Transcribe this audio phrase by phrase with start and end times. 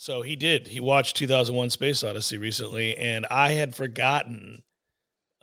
[0.00, 0.66] So he did.
[0.66, 4.62] He watched 2001 Space Odyssey recently, and I had forgotten.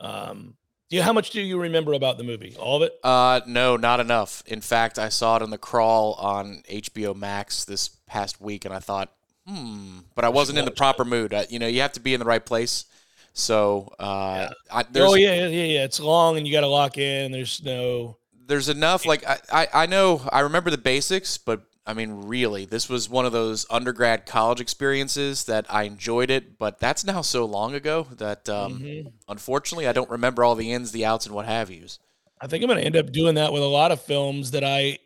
[0.00, 0.56] Um,
[0.90, 2.56] do you, how much do you remember about the movie?
[2.58, 2.98] All of it?
[3.04, 4.42] Uh, no, not enough.
[4.48, 8.74] In fact, I saw it in the crawl on HBO Max this past week, and
[8.74, 9.12] I thought,
[9.46, 11.32] hmm, but I wasn't in the proper mood.
[11.32, 12.86] I, you know, you have to be in the right place.
[13.34, 15.84] So, uh, I, oh yeah, yeah, yeah.
[15.84, 17.30] It's long, and you got to lock in.
[17.30, 18.16] There's no.
[18.48, 19.06] There's enough.
[19.06, 23.08] Like I, I, I know, I remember the basics, but I mean, really, this was
[23.08, 27.72] one of those undergrad college experiences that I enjoyed it, but that's now so long
[27.72, 29.08] ago that um, mm-hmm.
[29.26, 31.98] unfortunately I don't remember all the ins, the outs, and what have yous.
[32.42, 34.62] I think I'm going to end up doing that with a lot of films that
[34.62, 34.98] I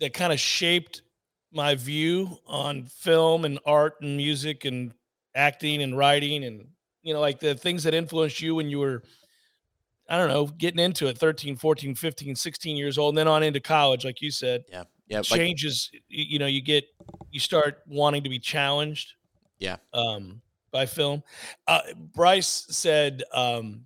[0.00, 1.02] that kind of shaped
[1.52, 4.94] my view on film and art and music and
[5.36, 6.66] acting and writing and
[7.02, 9.04] you know like the things that influenced you when you were
[10.08, 13.44] I don't know, getting into it 13, 14, 15, 16 years old and then on
[13.44, 14.64] into college like you said.
[14.68, 14.84] Yeah.
[15.08, 16.84] Yeah, changes like, you know, you get
[17.30, 19.14] you start wanting to be challenged.
[19.58, 19.76] Yeah.
[19.92, 20.40] Um
[20.72, 21.22] by film.
[21.66, 21.80] Uh
[22.14, 23.82] Bryce said um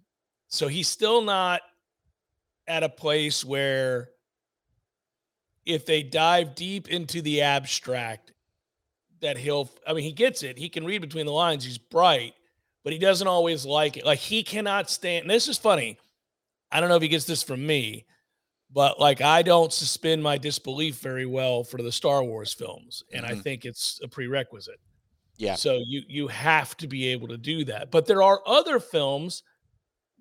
[0.49, 1.61] so he's still not
[2.67, 4.11] at a place where
[5.67, 8.33] if they dive deep into the abstract
[9.21, 10.59] that he'll I mean he gets it.
[10.59, 11.65] He can read between the lines.
[11.65, 12.35] He's bright,
[12.83, 14.07] but he doesn't always like it.
[14.07, 15.99] Like he cannot stand this is funny.
[16.73, 18.07] I don't know if he gets this from me,
[18.73, 23.03] but like I don't suspend my disbelief very well for the Star Wars films.
[23.13, 23.39] And mm-hmm.
[23.39, 24.81] I think it's a prerequisite.
[25.37, 25.55] Yeah.
[25.55, 27.91] So you you have to be able to do that.
[27.91, 29.43] But there are other films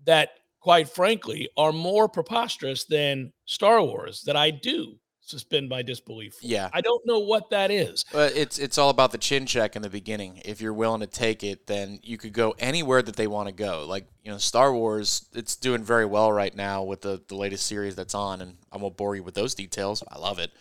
[0.06, 0.30] that
[0.62, 6.38] quite frankly are more preposterous than Star Wars that I do suspend my disbelief.
[6.42, 6.70] Yeah.
[6.74, 8.06] I don't know what that is.
[8.12, 10.42] But it's it's all about the chin check in the beginning.
[10.46, 13.54] If you're willing to take it, then you could go anywhere that they want to
[13.54, 13.86] go.
[13.88, 17.66] Like, you know, Star Wars, it's doing very well right now with the, the latest
[17.66, 20.04] series that's on, and I won't bore you with those details.
[20.10, 20.52] I love it.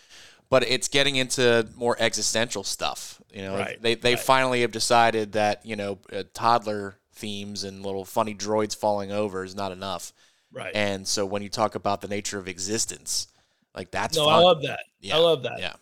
[0.50, 3.20] But it's getting into more existential stuff.
[3.32, 4.20] You know, right, they they right.
[4.20, 9.44] finally have decided that, you know, uh, toddler themes and little funny droids falling over
[9.44, 10.12] is not enough.
[10.50, 10.74] Right.
[10.74, 13.28] And so when you talk about the nature of existence,
[13.78, 14.34] like that's no, fun.
[14.34, 14.80] I love that.
[15.00, 15.16] Yeah.
[15.16, 15.60] I love that.
[15.60, 15.74] Yeah,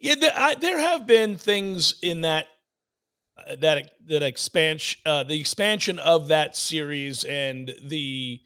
[0.00, 0.14] yeah.
[0.16, 2.46] There, I, there have been things in that
[3.38, 8.40] uh, that that expansion, uh, the expansion of that series and the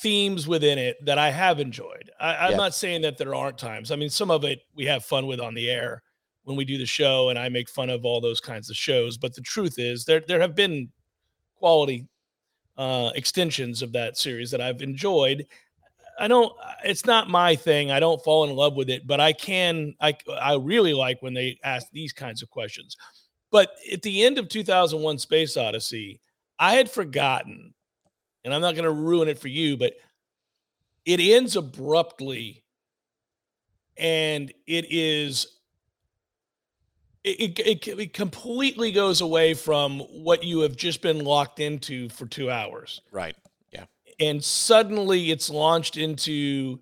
[0.00, 2.10] themes within it that I have enjoyed.
[2.20, 2.56] I, am yeah.
[2.56, 3.90] not saying that there aren't times.
[3.90, 6.02] I mean, some of it we have fun with on the air
[6.44, 9.18] when we do the show, and I make fun of all those kinds of shows.
[9.18, 10.90] But the truth is, there there have been
[11.56, 12.06] quality
[12.76, 15.46] uh, extensions of that series that I've enjoyed.
[16.18, 16.52] I don't.
[16.84, 17.90] It's not my thing.
[17.90, 19.94] I don't fall in love with it, but I can.
[20.00, 22.96] I I really like when they ask these kinds of questions.
[23.50, 26.20] But at the end of 2001: Space Odyssey,
[26.58, 27.72] I had forgotten,
[28.44, 29.94] and I'm not going to ruin it for you, but
[31.04, 32.64] it ends abruptly,
[33.96, 35.46] and it is.
[37.24, 42.26] It, it, it completely goes away from what you have just been locked into for
[42.26, 43.02] two hours.
[43.12, 43.34] Right
[44.20, 46.80] and suddenly it's launched into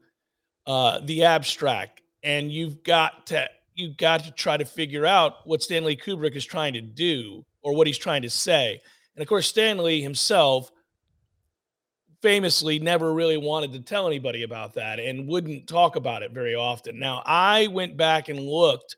[0.66, 5.62] uh, the abstract, and you've got to you've got to try to figure out what
[5.62, 8.80] Stanley Kubrick is trying to do or what he's trying to say.
[9.14, 10.70] And of course, Stanley himself
[12.22, 16.54] famously never really wanted to tell anybody about that and wouldn't talk about it very
[16.54, 16.98] often.
[16.98, 18.96] Now, I went back and looked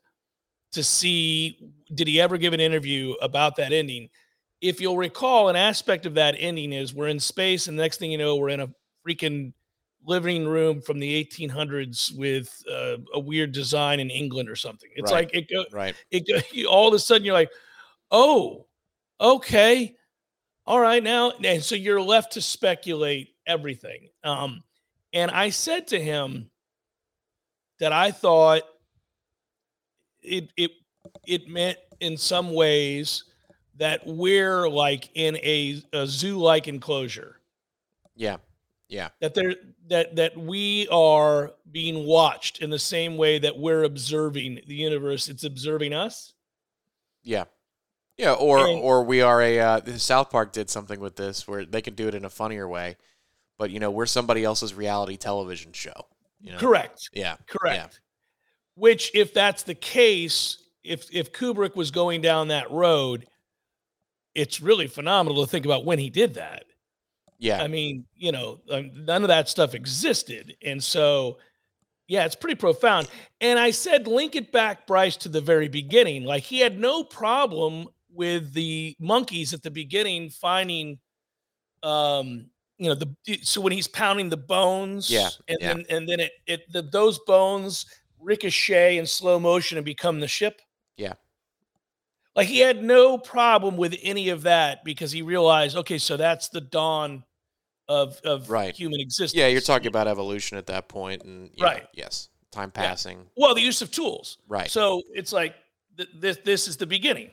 [0.71, 4.09] to see did he ever give an interview about that ending
[4.61, 7.97] if you'll recall, an aspect of that ending is we're in space, and the next
[7.97, 8.69] thing you know, we're in a
[9.07, 9.53] freaking
[10.05, 14.89] living room from the 1800s with uh, a weird design in England or something.
[14.95, 15.25] It's right.
[15.25, 15.95] like it goes right.
[16.11, 17.51] It all of a sudden you're like,
[18.11, 18.65] oh,
[19.19, 19.95] okay,
[20.65, 24.09] all right now, and so you're left to speculate everything.
[24.23, 24.63] Um,
[25.13, 26.49] and I said to him
[27.79, 28.63] that I thought
[30.21, 30.71] it it
[31.25, 33.23] it meant in some ways
[33.79, 37.37] that we're like in a, a zoo-like enclosure.
[38.15, 38.37] Yeah.
[38.87, 39.09] Yeah.
[39.21, 39.55] That there
[39.87, 45.29] that that we are being watched in the same way that we're observing the universe.
[45.29, 46.33] It's observing us.
[47.23, 47.45] Yeah.
[48.17, 51.63] Yeah, or and, or we are a uh, South Park did something with this where
[51.63, 52.97] they could do it in a funnier way,
[53.57, 56.05] but you know we're somebody else's reality television show.
[56.41, 56.57] You know?
[56.57, 57.09] Correct.
[57.13, 57.37] Yeah.
[57.47, 57.77] Correct.
[57.93, 57.99] Yeah.
[58.75, 63.25] Which, if that's the case, if if Kubrick was going down that road,
[64.35, 66.65] it's really phenomenal to think about when he did that.
[67.39, 67.63] Yeah.
[67.63, 70.55] I mean, you know, um, none of that stuff existed.
[70.63, 71.37] And so,
[72.07, 73.07] yeah, it's pretty profound.
[73.39, 76.23] And I said, link it back, Bryce, to the very beginning.
[76.25, 80.99] Like he had no problem with the monkeys at the beginning finding,
[81.83, 82.47] um,
[82.77, 85.67] you know, the so when he's pounding the bones, yeah, and yeah.
[85.67, 87.85] then and then it it the, those bones
[88.19, 90.61] ricochet in slow motion and become the ship.
[90.95, 91.13] Yeah.
[92.35, 96.49] Like he had no problem with any of that because he realized, okay, so that's
[96.49, 97.23] the dawn
[97.87, 98.75] of of Right.
[98.75, 99.33] human existence.
[99.33, 101.87] Yeah, you're talking about evolution at that point, and yeah, Right.
[101.93, 103.25] Yes, time passing.
[103.35, 104.37] well the use of tools.
[104.47, 104.69] Right.
[104.69, 105.55] So it's like
[105.97, 107.31] th- this this is the beginning.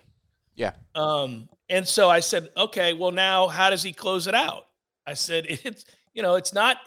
[0.55, 0.73] Yeah.
[0.95, 4.67] Um, and so I said, okay, well now how does he close it out?
[5.07, 5.85] I said it's
[6.15, 6.79] you know it's not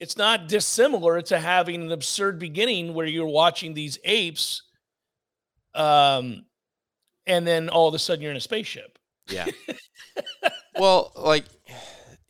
[0.00, 4.62] it's not dissimilar to having an absurd beginning where you're watching these apes,
[5.74, 6.44] um,
[7.26, 8.98] and then all of a sudden you're in a spaceship.
[9.28, 9.46] Yeah.
[10.78, 11.44] well, like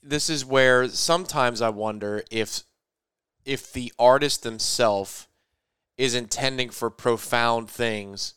[0.03, 2.65] this is where sometimes I wonder if
[3.45, 5.27] if the artist themselves
[5.97, 8.35] is intending for profound things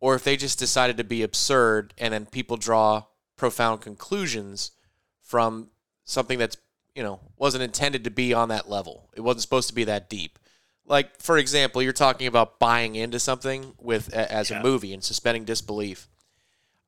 [0.00, 3.04] or if they just decided to be absurd and then people draw
[3.36, 4.72] profound conclusions
[5.20, 5.68] from
[6.04, 6.56] something that's,
[6.94, 9.10] you know, wasn't intended to be on that level.
[9.16, 10.38] It wasn't supposed to be that deep.
[10.86, 14.60] Like for example, you're talking about buying into something with as Yeah.
[14.60, 16.08] a movie and suspending disbelief.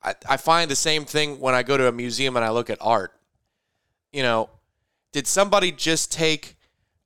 [0.02, 2.68] I, I find the same thing when I go to a museum and I look
[2.70, 3.12] at art.
[4.12, 4.50] You know,
[5.12, 6.56] did somebody just take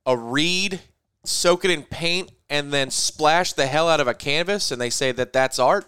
[0.05, 0.81] a reed,
[1.23, 4.89] soak it in paint, and then splash the hell out of a canvas and they
[4.89, 5.85] say that that's art?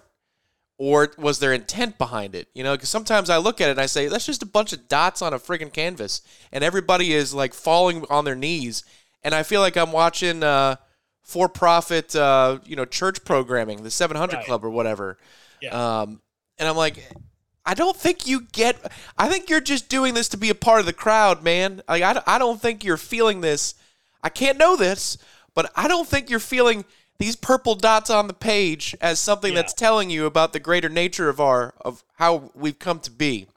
[0.77, 2.47] Or was there intent behind it?
[2.55, 4.73] You know, because sometimes I look at it and I say, that's just a bunch
[4.73, 6.21] of dots on a friggin' canvas.
[6.51, 8.83] And everybody is like falling on their knees.
[9.21, 10.77] And I feel like I'm watching uh,
[11.31, 14.45] for profit, uh, you know, church programming, the 700 Right.
[14.45, 15.17] Club or whatever.
[15.61, 16.01] Yeah.
[16.01, 16.21] Um,
[16.57, 17.07] and I'm like,
[17.65, 18.75] I don't think you get.
[19.17, 21.81] I think you're just doing this to be a part of the crowd, man.
[21.87, 23.75] Like I, I don't think you're feeling this.
[24.23, 25.17] I can't know this,
[25.55, 26.83] but I don't think you're feeling
[27.17, 29.61] these purple dots on the page as something Yeah.
[29.61, 33.47] that's telling you about the greater nature of our of how we've come to be.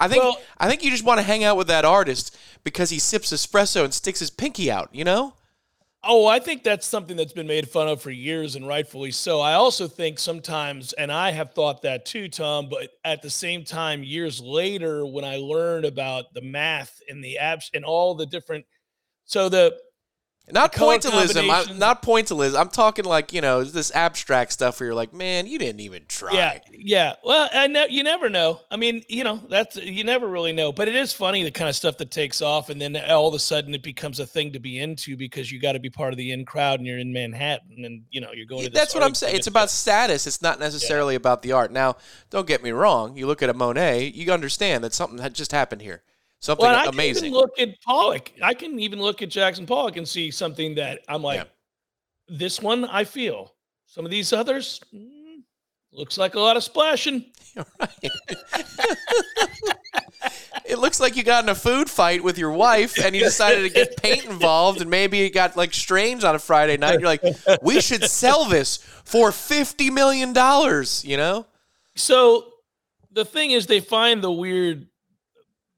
[0.00, 2.90] I think Well- I think you just want to hang out with that artist because
[2.90, 4.88] he sips espresso and sticks his pinky out.
[4.92, 5.34] You know?
[6.04, 9.40] Oh, I think that's something that's been made fun of for years and rightfully so.
[9.40, 13.64] I also think sometimes, and I have thought that too, Tom, but at the same
[13.64, 18.26] time, years later, when I learned about the math and the apps and all the
[18.26, 18.64] different,
[19.26, 19.76] so the,
[20.50, 21.48] Not pointillism.
[21.48, 22.58] I, not pointillism.
[22.58, 26.04] I'm talking like you know this abstract stuff where you're like, man, you didn't even
[26.08, 26.32] try.
[26.32, 27.14] yeah, yeah.
[27.24, 28.60] Well, I know you never know.
[28.70, 31.68] I mean, you know, that's, you never really know, but it is funny the kind
[31.68, 34.52] of stuff that takes off and then all of a sudden it becomes a thing
[34.52, 36.98] to be into because you got to be part of the in crowd and you're
[36.98, 39.36] in Manhattan and, you know, you're going Yeah, to this that's what I'm saying.
[39.36, 40.26] It's about status.
[40.26, 41.70] It's not necessarily about the art.
[41.70, 41.96] Now,
[42.30, 43.16] don't get me wrong.
[43.16, 46.02] You look at a Monet, you understand that something had just happened here.
[46.42, 47.26] Something Well, I can amazing.
[47.26, 48.32] even look at Pollock.
[48.42, 51.48] I can even look at Jackson Pollock and see something that I'm like,
[52.28, 53.54] this one I feel.
[53.86, 55.42] Some of these others mm,
[55.92, 57.26] looks like a lot of splashing.
[60.64, 63.62] it looks like you got in a food fight with your wife and you decided
[63.62, 66.98] to get paint involved and maybe it got like strange on a Friday night.
[66.98, 67.22] You're like,
[67.62, 70.34] we should sell this for $50 million,
[71.02, 71.46] you know?
[71.94, 72.48] So
[73.12, 74.88] the thing is, they find the weird,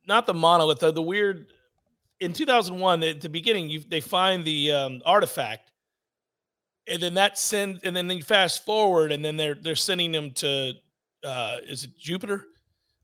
[0.06, 1.46] not the monolith, the, the weird.
[2.20, 5.72] In 2001, at the beginning, you, they find the um, artifact,
[6.86, 10.30] and then that send, and then they fast forward, and then they're they're sending them
[10.32, 10.74] to,
[11.24, 12.46] uh, is it Jupiter?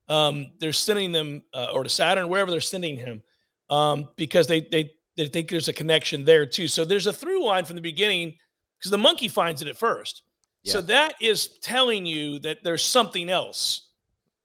[0.09, 3.23] Um, they're sending them, uh, or to Saturn, wherever they're sending him,
[3.69, 6.69] um, because they they they think there's a connection there too.
[6.69, 8.37] So there's a through line from the beginning,
[8.79, 10.23] because the monkey finds it at first.
[10.65, 13.89] So that is telling you that there's something else.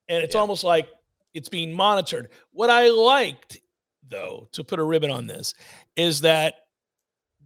[0.07, 0.41] And it's Yeah.
[0.41, 0.87] almost like
[1.36, 2.30] it's being monitored.
[2.51, 3.60] What I liked,
[4.08, 5.54] though, to put a ribbon on this,
[5.96, 6.56] is that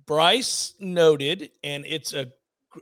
[0.05, 2.31] Bryce noted, and it's a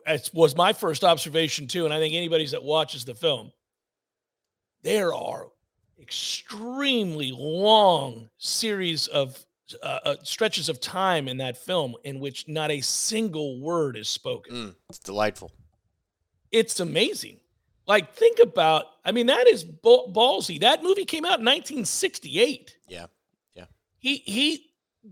[0.06, 3.52] it was my first observation too, and I think anybody that watches the film,
[4.84, 5.48] there are
[6.00, 9.44] extremely long series of
[9.82, 14.08] uh, uh, stretches of time in that film in which not a single word is
[14.10, 15.52] spoken Mm, it's delightful.
[16.52, 17.40] it's amazing.
[17.88, 20.60] Like, think about, I mean, that is ball- ballsy.
[20.60, 22.76] That movie came out in 1968.
[22.90, 23.06] Yeah,
[23.56, 23.66] yeah.
[24.00, 24.66] He, he,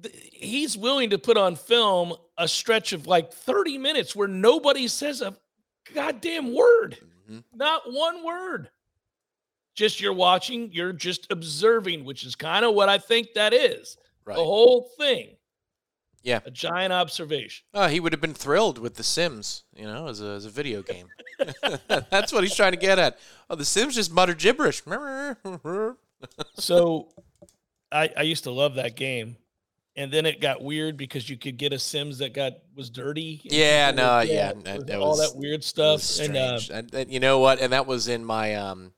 [0.04, 4.88] th- he's willing to put on film a stretch of like 30 minutes where nobody
[4.90, 5.36] says a
[5.94, 8.70] goddamn word, hmm not one word.
[9.74, 13.98] Just you're watching, you're just observing, which is kind of what I think that is.
[14.26, 14.36] Right.
[14.36, 15.36] The whole thing.
[16.26, 16.40] Yeah.
[16.44, 17.66] A giant observation.
[17.74, 20.50] Oh, he would have been thrilled with The Sims, you know, as a, as a
[20.50, 21.08] video game.
[22.10, 23.18] That's what he's trying to get at.
[23.50, 24.82] Oh, The Sims just mutter gibberish.
[26.56, 27.10] So
[27.92, 29.38] I, I used to love that game.
[29.98, 33.40] And then it got weird because you could get a Sims that got was dirty.
[33.46, 36.00] Yeah, no, yeah, that- that all was- that weird stuff.
[36.00, 37.62] was And uh, and, and you know what?
[37.62, 38.92] And that was in my um,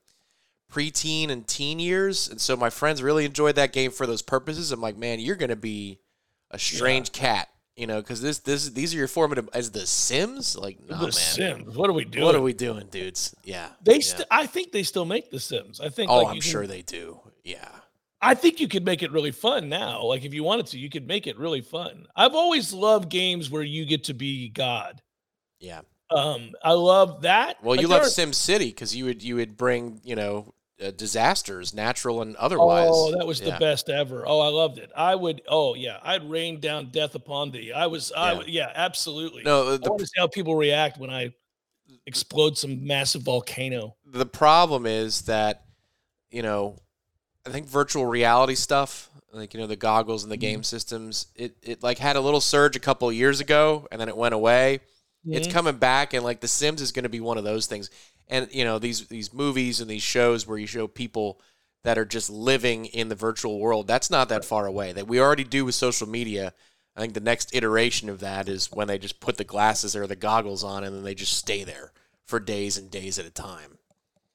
[0.72, 4.72] preteen and teen years, and so my friends really enjoyed that game for those purposes.
[4.72, 6.00] I'm like, man, you're gonna be
[6.50, 10.56] a strange cat You know, because this this these are your formative as the Sims.
[10.56, 11.76] Like, no the man, Sims.
[11.76, 12.24] What are we doing?
[12.24, 13.34] what are we doing, dudes?
[13.44, 14.00] Yeah, They, yeah.
[14.00, 15.80] st- I think they still make the Sims.
[15.80, 16.10] I think.
[16.10, 17.20] Oh, like, I'm you can- sure they do.
[17.44, 17.68] Yeah.
[18.20, 20.02] I think you could make it really fun now.
[20.02, 22.06] Like if you wanted to, you could make it really fun.
[22.16, 25.00] I've always loved games where you get to be God.
[25.60, 25.82] Yeah.
[26.10, 27.62] Um, I love that.
[27.62, 30.52] Well, Like, you love are- Sim City because you would you would bring you know
[30.84, 32.88] uh, disasters, natural and otherwise.
[32.90, 34.24] Oh, that was the best ever.
[34.26, 34.90] Oh, I loved it.
[34.96, 35.42] I would.
[35.48, 37.72] Oh, yeah, I'd rain down death upon thee.
[37.72, 38.12] I was.
[38.12, 38.38] I Yeah.
[38.38, 38.48] would.
[38.48, 39.42] Yeah, absolutely.
[39.42, 41.32] No, I the, want to see how people react when I
[42.06, 43.96] explode some massive volcano.
[44.06, 45.64] the problem is that
[46.30, 46.76] you know
[47.46, 51.56] i think virtual reality stuff like you know the goggles and the game systems it,
[51.62, 54.34] it like had a little surge a couple of years ago and then it went
[54.34, 54.80] away
[55.26, 55.52] it's Mhm.
[55.52, 57.88] coming back and like the sims is going to be one of those things
[58.28, 61.40] and you know these these movies and these shows where you show people
[61.84, 65.20] that are just living in the virtual world that's not that far away that we
[65.20, 66.52] already do with social media
[66.96, 70.06] i think the next iteration of that is when they just put the glasses or
[70.06, 71.92] the goggles on and then they just stay there
[72.26, 73.78] for days and days at a time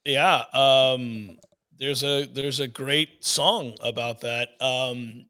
[0.06, 0.44] Yeah.
[0.54, 1.38] Um,
[1.80, 4.50] there's a there's a great song about that.
[4.62, 5.26] Um,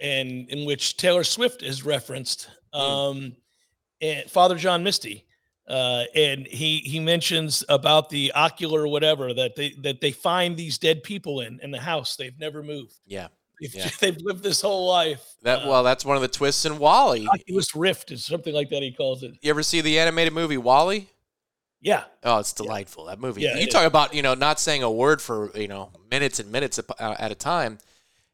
[0.00, 2.48] and in which Taylor Swift is referenced.
[2.72, 2.80] Hmm.
[2.80, 3.36] Um,
[4.00, 5.24] and Father John Misty.
[5.68, 10.78] Uh, and he he mentions about the ocular whatever that they that they find these
[10.78, 12.16] dead people in in the house.
[12.16, 12.94] They've never moved.
[13.06, 13.28] yeah
[13.60, 13.90] They've, Yeah.
[14.00, 15.22] they've lived this whole life.
[15.42, 17.28] That Uh, well, that's one of the twists in WALL-E.
[17.28, 18.82] Oculus Rift is something like that.
[18.82, 19.32] He calls it.
[19.42, 21.08] You ever see the animated movie WALL-E?
[21.80, 22.04] Yeah.
[22.24, 23.04] Oh, it's delightful.
[23.04, 23.42] That movie.
[23.42, 26.50] Yeah, you talk about you know not saying a word for you know minutes and
[26.50, 27.78] minutes uh, at a time.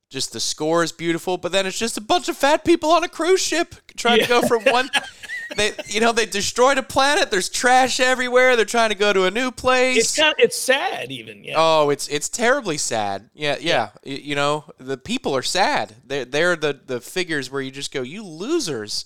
[0.08, 3.04] Just the score is beautiful, but then it's just a bunch of fat people on
[3.04, 4.88] a cruise ship trying to go from one.
[5.56, 7.30] They you know they destroyed a planet.
[7.30, 8.56] There's trash everywhere.
[8.56, 9.98] They're trying to go to a new place.
[9.98, 11.44] It's kind of it's sad even.
[11.44, 11.54] Yeah.
[11.56, 13.30] Oh, it's it's terribly sad.
[13.34, 13.90] Yeah, yeah.
[14.04, 15.94] Y- You know, the people are sad.
[16.04, 19.04] They're they're the the figures where you just go, you losers.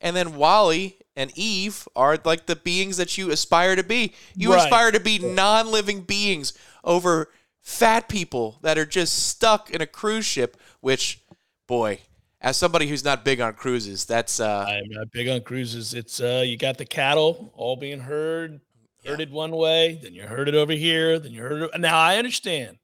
[0.00, 4.12] And then WALL-E and Eve are like the beings that you aspire to be.
[4.34, 4.62] You Right.
[4.64, 6.52] aspire to be non-living beings
[6.84, 7.30] over
[7.62, 10.58] fat people that are just stuck in a cruise ship.
[10.80, 11.22] Which,
[11.66, 12.00] boy,
[12.46, 15.94] as somebody who's not big on cruises, that's uh, I'm not big on cruises.
[15.94, 18.60] It's uh you got the cattle all being herd,
[19.02, 19.10] Yeah.
[19.10, 21.80] herded one way, then you herd it over here, then you herd it.
[21.80, 22.78] Now I understand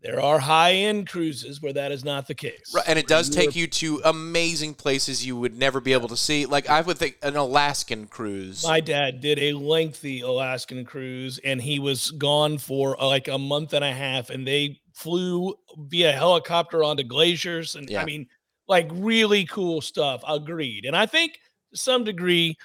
[0.00, 2.72] there are high end cruises where that is not the case.
[2.72, 6.08] Right, and it does Where take you to amazing places you would never be able
[6.08, 6.46] to see.
[6.46, 8.62] Like I would think an Alaskan cruise.
[8.62, 13.38] My dad did a lengthy Alaskan cruise and he was gone for uh, like a
[13.38, 18.02] month and a half and they flew via helicopter onto glaciers and Yeah.
[18.02, 18.28] I mean
[18.68, 20.22] like really cool stuff.
[20.26, 20.84] Agreed.
[20.84, 21.38] And I think
[21.72, 22.56] to some degree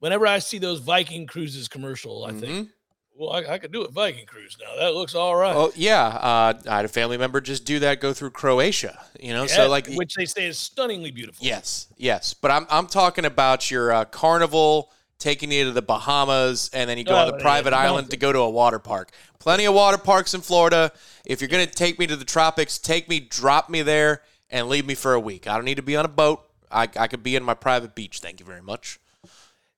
[0.00, 2.70] whenever I see those Viking cruises commercial, I think Mhm.
[3.16, 4.76] well, I, I could do a Viking cruise now.
[4.80, 5.56] That looks all right.
[5.56, 8.00] Oh yeah, uh, I had a family member just do that.
[8.00, 9.42] Go through Croatia, you know.
[9.42, 11.44] Yeah, so like, which they say is stunningly beautiful.
[11.44, 12.32] yes, yes.
[12.34, 16.96] But I'm I'm talking about your uh, carnival taking you to the Bahamas, and then
[16.96, 19.10] you go on Oh, the yeah, private the island to go to a water park.
[19.40, 20.92] Plenty of water parks in Florida.
[21.26, 24.86] If you're gonna take me to the tropics, take me, drop me there, and leave
[24.86, 25.46] me for a week.
[25.46, 26.42] I don't need to be on a boat.
[26.70, 28.20] I I could be in my private beach.
[28.20, 28.98] Thank you very much.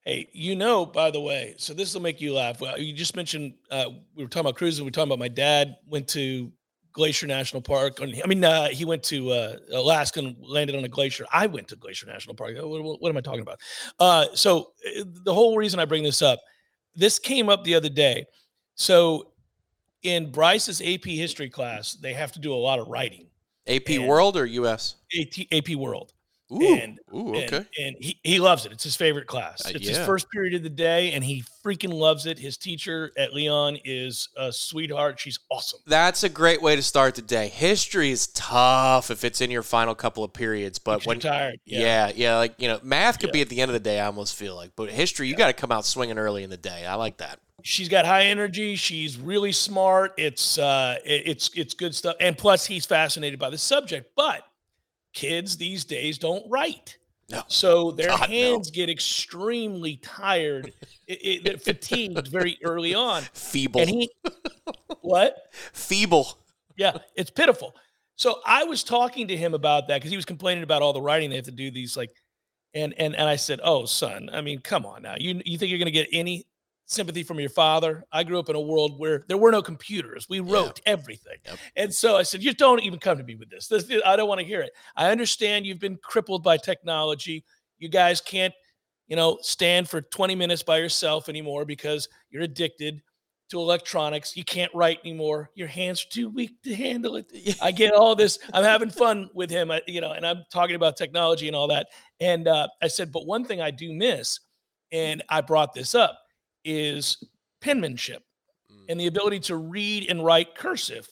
[0.04, 2.60] Hey, you know, by the way, so this will make you laugh.
[2.60, 3.84] Well, you just mentioned uh,
[4.14, 4.84] we were talking about cruising.
[4.84, 6.50] We were talking about my dad went to
[6.92, 7.98] Glacier National Park.
[8.02, 11.26] I mean, uh, he went to uh, Alaska and landed on a glacier.
[11.32, 12.56] I went to Glacier National Park.
[12.56, 13.60] What, what- what am I talking about?
[14.00, 16.40] Uh, so uh, the whole reason I bring this up,
[16.96, 18.24] this came up the other day.
[18.74, 19.32] So
[20.02, 23.26] in Bryce's AP history class, they have to do a lot of writing.
[23.66, 24.96] AP And- World or US?
[25.18, 26.12] AT, AP World.
[26.52, 27.64] Ooh, And- ooh, okay.
[27.78, 28.72] And, he, he loves it.
[28.72, 29.64] It's his favorite class.
[29.64, 32.40] Uh, It's his first period of the day, and he freaking loves it.
[32.40, 35.20] His teacher at Leon is a sweetheart.
[35.20, 35.78] She's awesome.
[35.86, 37.46] That's a great way to start the day.
[37.50, 41.60] History is tough if it's in your final couple of periods, but Makes when tired.
[41.66, 42.10] yeah.
[42.16, 43.32] yeah, like you know, math could Yeah.
[43.34, 44.00] be at the end of the day.
[44.00, 46.56] I almost feel like, but history, you got to come out swinging early in the
[46.56, 46.84] day.
[46.84, 47.38] I like that.
[47.62, 48.76] She's got high energy.
[48.76, 50.12] She's really smart.
[50.16, 52.16] It's uh, it- it's it's good stuff.
[52.20, 54.10] And plus, he's fascinated by the subject.
[54.16, 54.42] But
[55.12, 56.96] kids these days don't write.
[57.30, 57.42] No.
[57.46, 58.26] So their God, no.
[58.26, 60.72] hands get extremely tired,
[61.06, 63.22] it, it, fatigued very early on.
[63.34, 64.10] Feeble, And he,
[65.00, 65.36] what?
[65.72, 66.38] feeble.
[66.76, 67.74] yeah, it's pitiful.
[68.16, 71.00] So I was talking to him about that because he was complaining about all the
[71.00, 72.10] writing they have to do these like,
[72.74, 75.14] and and and I said, "Oh, son, I mean, come on now.
[75.18, 76.46] You you think you're going to get any
[76.90, 78.04] sympathy from your father?
[78.12, 80.28] I grew up in a world where there were no computers.
[80.28, 80.52] We Yeah.
[80.52, 81.58] wrote everything, Yep.
[81.76, 83.68] and so I said, you don't even come to me with this.
[83.68, 84.72] This I don't want to hear it.
[84.96, 87.44] I understand you've been crippled by technology.
[87.78, 88.52] You guys can't,
[89.08, 93.02] you know, stand for 20 minutes by yourself anymore because you're addicted."
[93.50, 94.36] to electronics.
[94.36, 95.50] You can't write anymore.
[95.56, 97.26] Your hands are too weak to handle it.
[97.60, 98.38] I get all this.
[98.52, 101.88] I'm having fun with him, you know, and I'm talking about technology and all that.
[102.20, 104.38] And uh, I said, but one thing I do miss,
[104.92, 106.16] and I brought this up,
[106.64, 107.22] is
[107.60, 108.22] penmanship
[108.72, 108.84] mm.
[108.88, 111.08] and the ability to read and write cursive.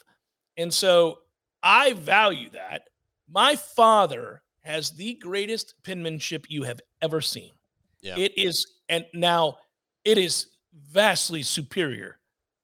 [0.56, 1.18] And so
[1.62, 2.88] I value that.
[3.30, 7.52] My father has the greatest penmanship you have ever seen.
[8.00, 8.16] Yeah.
[8.16, 9.58] It is, and now
[10.04, 10.48] it is
[10.92, 12.18] vastly superior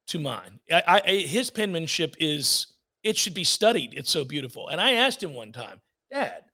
[0.08, 0.60] to mine.
[0.70, 2.66] I, I, his penmanship is
[3.02, 3.94] it should be studied.
[3.94, 4.68] It's so beautiful.
[4.68, 6.44] And I asked him one time, Dad,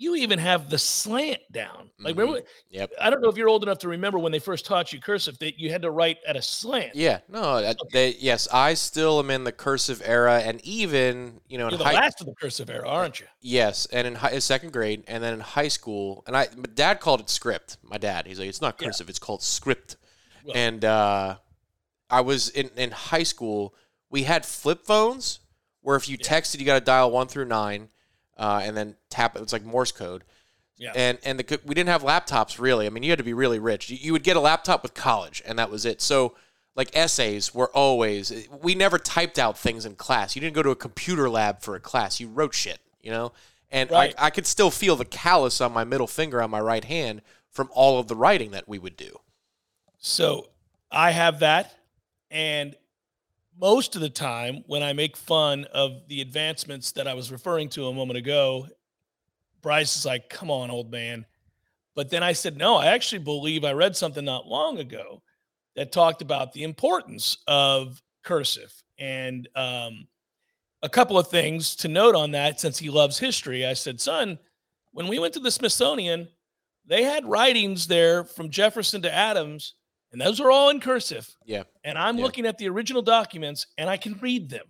[0.00, 1.90] you even have the slant down.
[2.00, 2.20] Like, mm-hmm.
[2.20, 2.48] remember?
[2.70, 2.92] Yep.
[2.98, 5.38] I don't know if you're old enough to remember when they first taught you cursive
[5.40, 6.94] that you had to write at a slant.
[6.94, 7.74] Yeah, no, okay.
[7.92, 11.84] they, yes, I still am in the cursive era, and even you know, you're the
[11.84, 13.26] high, last of the cursive era, aren't you?
[13.42, 17.00] Yes, and in high, second grade, and then in high school, and I, my dad
[17.00, 17.76] called it script.
[17.82, 19.10] My dad, he's like, it's not cursive, yeah.
[19.10, 19.96] it's called script.
[20.46, 21.36] Well, and uh,
[22.08, 23.74] I was in in high school.
[24.08, 25.40] We had flip phones
[25.82, 26.26] where if you yeah.
[26.26, 27.90] texted, you got to dial one through nine
[28.40, 29.42] uh, and then tap it.
[29.42, 30.24] It's like Morse code.
[30.76, 30.92] Yeah.
[30.96, 32.86] And and the, we didn't have laptops really.
[32.86, 33.90] I mean, you had to be really rich.
[33.90, 36.00] You, you would get a laptop with college, and that was it.
[36.00, 36.34] So
[36.74, 40.34] like essays were always we never typed out things in class.
[40.34, 42.18] You didn't go to a computer lab for a class.
[42.18, 43.32] You wrote shit, you know.
[43.70, 44.14] And right.
[44.16, 47.20] I, I could still feel the callus on my middle finger on my right hand
[47.50, 49.20] from all of the writing that we would do.
[49.98, 50.48] So
[50.90, 51.76] I have that,
[52.30, 52.74] and
[53.60, 57.68] most of the time when I make fun of the advancements that I was referring
[57.70, 58.66] to a moment ago,
[59.60, 61.26] Bryce is like, come on, old man.
[61.94, 65.22] But then I said, no, I actually believe I read something not long ago
[65.76, 68.72] that talked about the importance of cursive.
[68.98, 70.08] And um,
[70.82, 73.66] a couple of things to note on that since he loves history.
[73.66, 74.38] I said, son,
[74.92, 76.28] when we went to the Smithsonian,
[76.86, 79.74] they had writings there from Jefferson to Adams
[80.12, 81.28] and those are all in cursive.
[81.44, 81.64] Yeah.
[81.84, 82.24] And I'm yeah.
[82.24, 84.66] looking at the original documents and I can read them.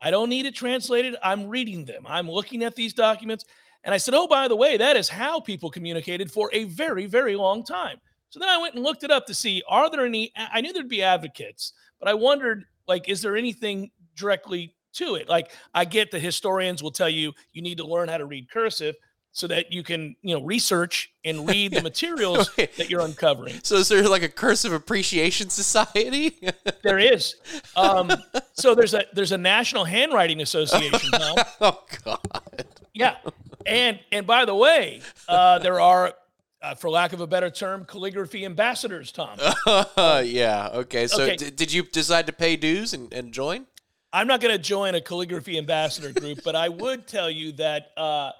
[0.00, 1.16] I don't need it translated.
[1.22, 2.06] I'm reading them.
[2.06, 3.44] I'm looking at these documents.
[3.84, 7.06] And I said, oh, by the way, that is how people communicated for a very,
[7.06, 7.98] very long time.
[8.30, 10.72] So then I went and looked it up to see are there any, I knew
[10.72, 15.28] there'd be advocates, but I wondered, like, is there anything directly to it?
[15.28, 18.50] Like, I get the historians will tell you you need to learn how to read
[18.50, 18.94] cursive
[19.32, 23.54] so that you can you know research and read the materials that you're uncovering.
[23.62, 26.38] So is there like a cursive appreciation society?
[26.82, 27.36] there is.
[27.76, 28.10] Um,
[28.52, 31.10] so there's a there's a National Handwriting Association.
[31.12, 31.36] Tom.
[31.60, 32.66] oh God.
[32.92, 33.16] Yeah,
[33.66, 36.14] and and by the way, uh, there are.
[36.60, 39.38] Uh, for lack of a better term, calligraphy ambassadors, Tom.
[39.64, 40.70] Uh, yeah.
[40.74, 41.06] Okay.
[41.06, 41.36] So, okay.
[41.36, 43.68] D- did you decide to pay dues and, and join?
[44.12, 47.92] I'm not going to join a calligraphy ambassador group, but I would tell you that
[47.96, 48.32] uh,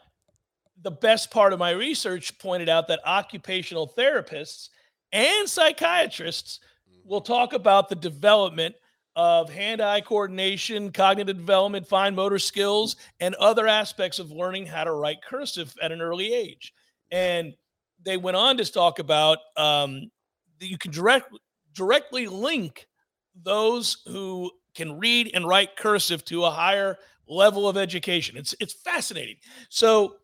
[0.82, 4.68] the best part of my research pointed out that occupational therapists
[5.12, 6.60] and psychiatrists
[7.04, 8.74] will talk about the development
[9.16, 14.92] of hand-eye coordination, cognitive development, fine motor skills, and other aspects of learning how to
[14.92, 16.72] write cursive at an early age.
[17.10, 17.54] And
[18.04, 20.10] they went on to talk about um,
[20.60, 21.32] that you can direct,
[21.74, 22.86] directly link
[23.42, 28.36] those who can read and write cursive to a higher level of education.
[28.36, 29.36] It's it's fascinating.
[29.68, 30.16] So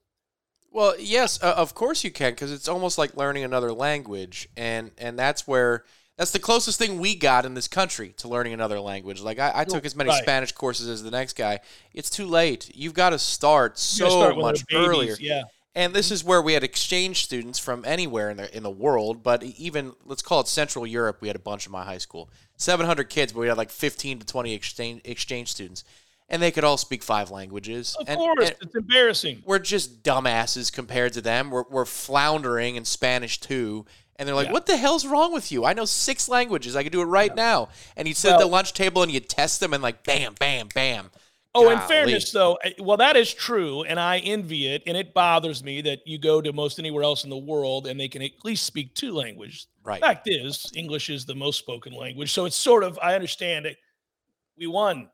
[0.74, 4.90] well, yes, uh, of course you can, because it's almost like learning another language, and
[4.98, 5.84] and that's where
[6.18, 9.20] that's the closest thing we got in this country to learning another language.
[9.20, 10.20] Like I, I took as many right.
[10.20, 11.60] Spanish courses as the next guy.
[11.92, 12.72] It's too late.
[12.74, 15.16] You've got to start so start much earlier.
[15.20, 15.44] Yeah.
[15.76, 19.22] And this is where we had exchange students from anywhere in the in the world,
[19.22, 21.18] but even let's call it Central Europe.
[21.20, 24.18] We had a bunch in my high school, 700 kids, but we had like 15
[24.18, 25.84] to 20 exchange exchange students
[26.28, 27.96] and they could all speak five languages.
[28.00, 29.42] Of and, course, and it's embarrassing.
[29.44, 31.50] We're just dumbasses compared to them.
[31.50, 33.86] We're, we're floundering in Spanish too.
[34.16, 34.52] And they're like, yeah.
[34.52, 35.64] "What the hell's wrong with you?
[35.64, 36.76] I know six languages.
[36.76, 37.42] I could do it right yeah.
[37.42, 40.04] now." And you'd sit well, at the lunch table and you'd test them, and like,
[40.04, 41.10] bam, bam, bam.
[41.56, 41.74] Oh, Golly.
[41.74, 45.62] in fairness, though, eh, well, that is true, and I envy it, and it bothers
[45.62, 48.32] me that you go to most anywhere else in the world and they can at
[48.42, 49.68] least speak two languages.
[49.84, 50.00] Right.
[50.00, 53.76] Fact is, English is the most spoken language, so it's sort of I understand it.
[54.58, 55.10] We won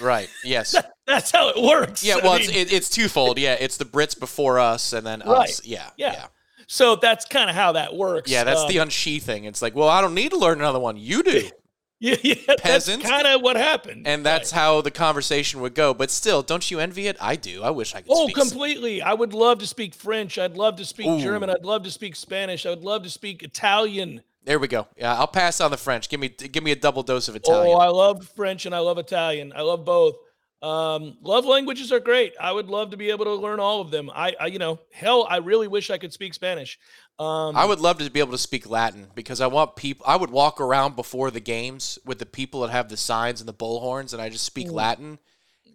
[0.00, 0.28] Right.
[0.44, 0.74] Yes.
[1.06, 2.04] That's how it works.
[2.04, 2.16] Yeah.
[2.16, 3.38] Well, I mean, it's, it, it's twofold.
[3.38, 3.54] Yeah.
[3.54, 5.48] It's the Brits before us, and then right.
[5.48, 5.64] us.
[5.64, 5.90] Yeah.
[5.96, 6.12] Yeah.
[6.12, 6.26] yeah.
[6.66, 8.30] So that's kind of how that works.
[8.30, 8.44] Yeah.
[8.44, 9.44] That's um, the unsheathing.
[9.44, 10.96] It's like, well, I don't need to learn another one.
[10.96, 11.50] You do.
[12.02, 13.06] Yeah, yeah, peasants.
[13.06, 14.58] Kind of what happened, and that's right.
[14.58, 15.92] how the conversation would go.
[15.92, 17.18] But still, don't you envy it?
[17.20, 17.62] I do.
[17.62, 18.10] I wish I could.
[18.10, 19.02] Oh, completely.
[19.02, 20.38] I would love to speak French.
[20.38, 21.20] I'd love to speak Ooh.
[21.20, 21.50] German.
[21.50, 22.64] I'd love to speak Spanish.
[22.64, 24.22] I would love to speak Italian.
[24.44, 24.86] There we go.
[24.96, 26.08] Yeah, I'll pass on the French.
[26.08, 27.76] Give me give me a double dose of Italian.
[27.76, 29.52] Oh, I love French and I love Italian.
[29.54, 30.16] I love both.
[30.62, 32.34] Um, love languages are great.
[32.38, 34.10] I would love to be able to learn all of them.
[34.14, 36.78] I, I you know, hell, I really wish I could speak Spanish.
[37.18, 40.04] Um, I would love to be able to speak Latin because I want people.
[40.06, 43.48] I would walk around before the games with the people that have the signs and
[43.48, 45.18] the bullhorns, and I just speak Latin,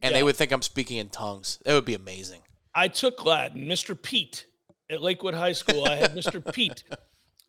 [0.01, 0.17] and Yeah.
[0.19, 1.59] they would think I'm speaking in tongues.
[1.65, 2.41] It would be amazing.
[2.73, 3.65] I took Latin.
[3.65, 3.99] Mr.
[3.99, 4.45] Pete
[4.89, 5.85] at Lakewood High School.
[5.85, 6.43] I had Mr.
[6.53, 6.83] Pete.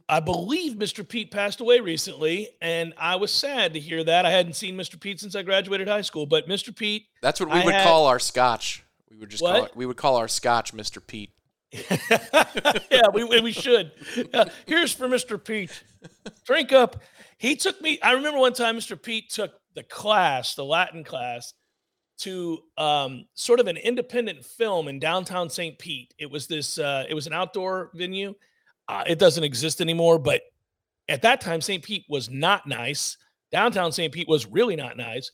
[0.09, 1.07] I believe Mr.
[1.07, 4.25] Pete passed away recently, and I was sad to hear that.
[4.25, 4.99] I hadn't seen Mr.
[5.01, 6.75] Pete since I graduated high school, but Mr.
[6.75, 8.85] Pete, That's what we I would had- call our scotch.
[9.11, 11.05] We would just call it we would call our scotch Mr.
[11.05, 11.31] Pete.
[12.91, 13.93] yeah, we we should.
[14.33, 15.43] Uh, here's for Mr.
[15.43, 15.83] Pete.
[16.45, 17.03] Drink up.
[17.39, 17.99] He took me.
[18.03, 19.01] I remember one time Mr.
[19.01, 21.55] Pete took the class, the Latin class,
[22.19, 25.79] to um, sort of an independent film in downtown St.
[25.79, 26.15] Pete.
[26.19, 26.79] It was this.
[26.79, 28.35] Uh, it was an outdoor venue.
[28.89, 30.43] Uh, it doesn't exist anymore, but
[31.09, 31.83] at that time, St.
[31.83, 33.17] Pete was not nice.
[33.53, 34.13] Downtown St.
[34.13, 35.31] Pete was really not nice.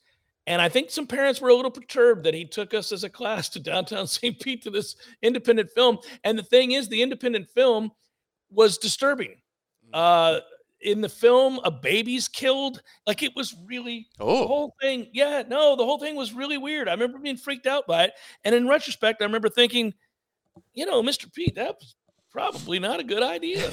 [0.47, 3.11] And I think some parents were a little perturbed that he took us as a
[3.11, 4.39] class to downtown St.
[4.41, 5.99] Pete to this independent film.
[6.25, 7.93] And the thing is, the independent film
[8.51, 9.37] was disturbing.
[9.93, 10.41] Uh,
[10.81, 12.83] in the film, a baby's killed.
[13.07, 15.09] Like it was really the Oh, whole thing.
[15.13, 16.89] Yeah, no, the whole thing was really weird.
[16.89, 18.13] I remember being freaked out by it.
[18.45, 19.95] And in retrospect, I remember thinking,
[20.75, 21.33] you know, Mr.
[21.33, 21.95] Pete, that was
[22.33, 23.71] probably not a good idea.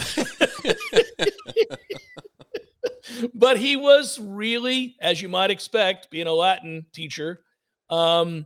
[3.34, 7.42] but he was really, as you might expect, being a Latin teacher,
[7.90, 8.46] um,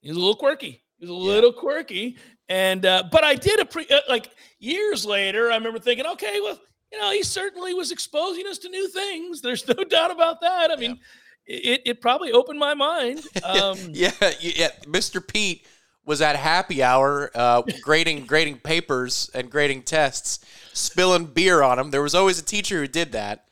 [0.00, 0.82] he's a little quirky.
[0.98, 2.16] He's a little quirky.
[2.48, 6.58] And uh, but I did appre- uh, like years later, I remember thinking, okay, well,
[6.92, 9.40] you know, he certainly was exposing us to new things.
[9.40, 10.70] There's no doubt about that.
[10.70, 10.98] I mean,
[11.46, 13.22] it, it probably opened my mind.
[13.44, 14.68] Um, yeah, yeah.
[14.86, 15.26] Mr.
[15.26, 15.66] Pete
[16.04, 20.40] was at happy hour, uh, grading grading papers and grading tests,
[20.72, 21.90] spilling beer on them.
[21.90, 23.44] There was always a teacher who did that.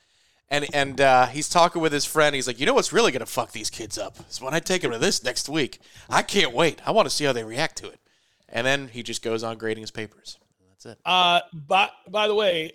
[0.52, 2.34] And and uh, he's talking with his friend.
[2.34, 4.82] He's like, you know what's really gonna fuck these kids up is when I take
[4.82, 5.78] them to this next week.
[6.08, 6.82] I can't wait.
[6.84, 8.00] I want to see how they react to it.
[8.48, 10.38] And then he just goes on grading his papers.
[10.70, 10.98] That's it.
[11.04, 12.72] Uh, by by the way,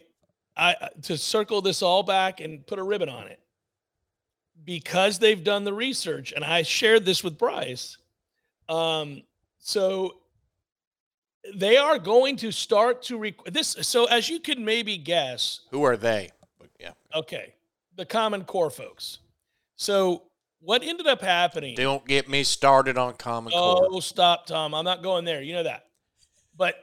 [0.55, 3.41] I uh, to circle this all back and put a ribbon on it,
[4.63, 7.97] because they've done the research, and I shared this with Bryce.
[8.69, 9.23] Um,
[9.65, 10.17] so
[11.55, 13.75] they are going to start to rec- this.
[13.81, 16.29] So as you could maybe guess, Who are they?
[16.59, 17.55] But yeah, okay,
[17.95, 19.17] the Common Core folks.
[19.75, 20.21] So
[20.59, 21.75] what ended up happening?
[21.75, 23.87] don't get me started on Common Core.
[23.89, 24.75] Oh, stop, Tom.
[24.75, 25.41] I'm not going there.
[25.41, 25.87] You know that.
[26.55, 26.75] But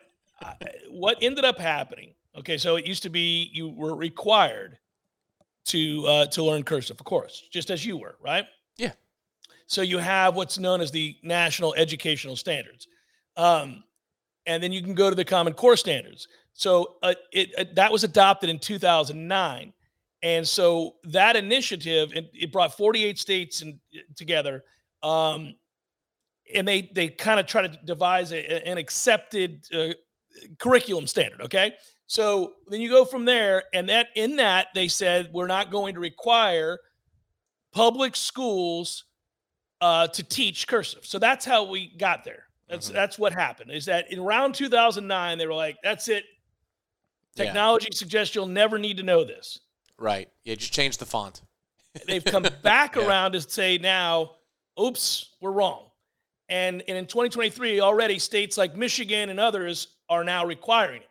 [0.44, 0.54] uh,
[0.90, 2.14] what ended up happening?
[2.36, 4.76] Okay, so it used to be you were required
[5.66, 8.44] to uh, to learn cursive, of course, just as you were, right?
[8.76, 8.92] Yeah.
[9.72, 12.88] So you have what's known as the National Educational Standards,
[13.38, 13.82] um,
[14.44, 16.28] and then you can go to the Common Core standards.
[16.52, 19.72] So uh, it uh, that was adopted in 2009,
[20.22, 23.80] and so that initiative it, it brought 48 states in,
[24.14, 24.62] together.
[25.02, 25.54] Um,
[26.54, 29.94] and they they kind of try to devise a, an accepted uh,
[30.58, 31.74] curriculum standard okay
[32.06, 35.94] so then you go from there and that in that they said we're not going
[35.94, 36.78] to require
[37.72, 39.04] public schools
[39.82, 42.92] uh, to teach cursive so that's how we got there that's Mhm.
[42.94, 46.24] that's what happened is that in around 2009 they were like that's it
[47.34, 47.44] Yeah.
[47.46, 49.58] technology suggests you'll never need to know this
[49.98, 50.28] Right.
[50.42, 51.42] Yeah, just change the font.
[52.08, 53.06] they've come back Yeah.
[53.06, 54.36] around to say now,
[54.80, 55.90] oops, we're wrong.
[56.48, 61.10] And, and in 2023, already states like Michigan and others are now requiring it.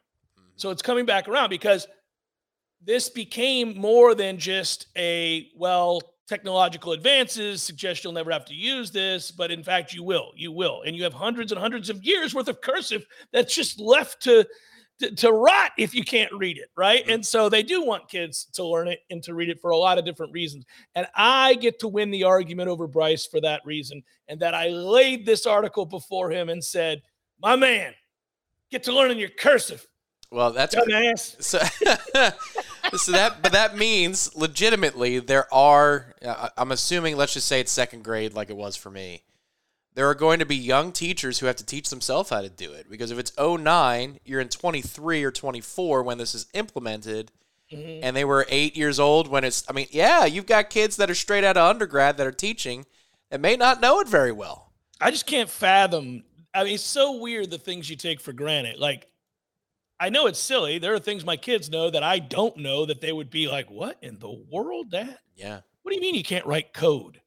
[0.57, 1.87] So it's coming back around because
[2.81, 6.01] this became more than just a, well,
[6.31, 10.31] technological advances suggest you'll never have to use this, but in fact, you will.
[10.37, 10.81] You will.
[10.85, 14.47] And you have hundreds and hundreds of years worth of cursive that's just left to,
[14.99, 17.05] to, to rot if you can't read it, right?
[17.05, 17.15] Mhm.
[17.15, 19.77] And so they do want kids to learn it and to read it for a
[19.77, 20.63] lot of different reasons.
[20.95, 24.01] And I get to win the argument over Bryce for that reason.
[24.29, 27.01] And that I laid this article before him and said,
[27.41, 27.93] my man,
[28.71, 29.85] get to learning your cursive,
[30.31, 30.73] Well, that's
[31.39, 31.59] so.
[32.97, 36.15] so that, but that means legitimately there are.
[36.25, 39.23] uh, I'm assuming, let's just say it's second grade, like it was for me.
[39.93, 42.71] There are going to be young teachers who have to teach themselves how to do
[42.71, 47.29] it because if it's 09, you're in 23 or 24 when this is implemented,
[47.73, 47.99] Mhm.
[48.01, 49.65] and they were eight years old when it's.
[49.69, 52.85] I mean, yeah, you've got kids that are straight out of undergrad that are teaching
[53.29, 54.71] and may not know it very well.
[55.01, 56.23] I just can't fathom.
[56.53, 58.77] I mean, it's so weird the things you take for granted.
[58.77, 59.07] Like,
[60.01, 60.79] I know it's silly.
[60.79, 63.69] There are things my kids know that I don't know that they would be like,
[63.69, 65.17] "What in the world, Dad?
[65.35, 65.61] Yeah.
[65.83, 67.21] What do you mean you can't write code?"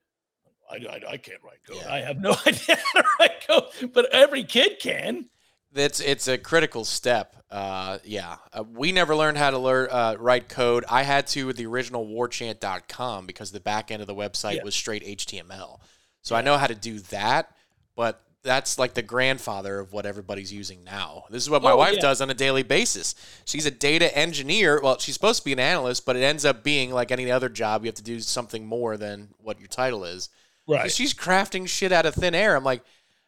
[0.71, 1.79] I, I, I can't write code.
[1.83, 1.93] Yeah.
[1.95, 5.29] I have no idea how to write code, but every kid can.
[5.75, 7.37] It's it's a critical step.
[7.51, 10.85] Uh, yeah, uh, we never learned how to learn uh, write code.
[10.89, 14.65] I had to with the original warchant.com because the back end of the website Yeah.
[14.65, 15.79] was straight HTML.
[16.23, 17.55] So I know how to do that,
[17.97, 21.25] but that's like the grandfather of what everybody's using now.
[21.31, 22.01] This is what my Oh, wife yeah.
[22.01, 23.15] does on a daily basis.
[23.47, 24.81] She's a data engineer.
[24.83, 27.49] Well, she's supposed to be an analyst, but it ends up being like any other
[27.49, 27.83] job.
[27.83, 30.29] You have to do something more than what your title is.
[30.69, 30.91] Right.
[30.93, 32.55] She's crafting shit out of thin air.
[32.57, 32.83] I'm like,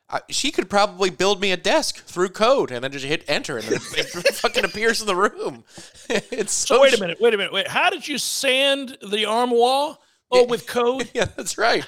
[0.08, 3.56] I, she could probably build me a desk through code and then just hit enter
[3.58, 5.64] and it fucking appears in the room.
[6.08, 6.76] it's so.
[6.76, 7.66] So wait a minute, wait a minute, wait.
[7.68, 10.00] How did you sand the arm wall?
[10.30, 11.10] Oh, with code.
[11.14, 11.84] Yeah, that's right.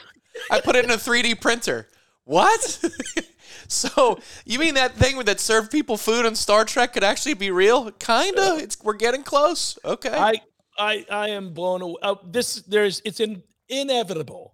[0.50, 1.88] I put it in a 3D printer.
[2.28, 2.84] What?
[3.68, 7.50] so you mean that thing that served people food on Star Trek could actually be
[7.50, 7.90] real?
[7.92, 8.58] Kinda.
[8.60, 9.78] It's we're getting close.
[9.82, 10.10] Okay.
[10.12, 10.42] I,
[10.78, 11.96] I, I am blown away.
[12.02, 14.52] Uh, this, there's, it's in, inevitable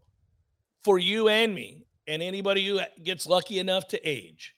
[0.84, 4.54] for you and me, and anybody who gets lucky enough to age.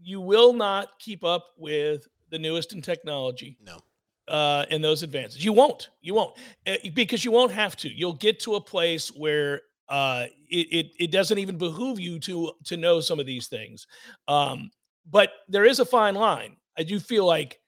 [0.00, 3.58] You will not keep up with the newest in technology.
[3.60, 3.80] No.
[4.28, 5.44] uh, and those advances.
[5.44, 5.90] You won't.
[6.00, 7.88] You won't uh, because you won't have to.
[7.88, 12.52] You'll get to a place where uh, it, it it doesn't even behoove you to
[12.64, 13.86] to know some of these things.
[14.28, 14.70] Um,
[15.10, 16.56] but there is a fine line.
[16.78, 17.60] I do feel like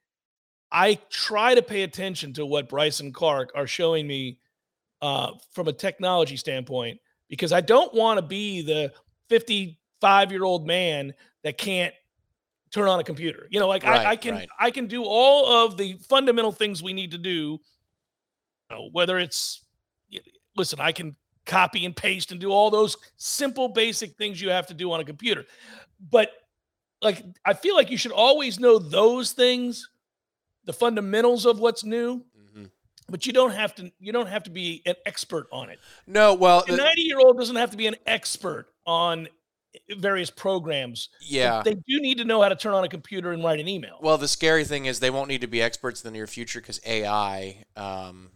[0.70, 4.38] I try to pay attention to what Bryce and Clark are showing me
[5.00, 8.92] uh, from a technology standpoint because I don't want to be the
[9.28, 11.94] 55 year old man that can't
[12.72, 13.46] turn on a computer.
[13.50, 14.48] You know, like Right, I, I can right.
[14.58, 17.60] I can do all of the fundamental things we need to do.
[18.70, 19.64] You know, whether it's
[20.56, 21.16] listen, I can
[21.48, 25.00] copy and paste and do all those simple basic things you have to do on
[25.00, 25.44] a computer.
[26.10, 26.30] But
[27.02, 29.88] like I feel like you should always know those things,
[30.64, 32.70] the fundamentals of what's new, Mhm.
[33.08, 35.80] but you don't have to you don't have to be an expert on it.
[36.06, 39.28] No, well, A the- 90 year old doesn't have to be an expert on
[39.96, 41.08] various programs.
[41.20, 41.62] yeah.
[41.62, 43.98] They do need to know how to turn on a computer and write an email.
[44.02, 46.60] Well, the scary thing is they won't need to be experts in the near future
[46.60, 48.30] because AI, um,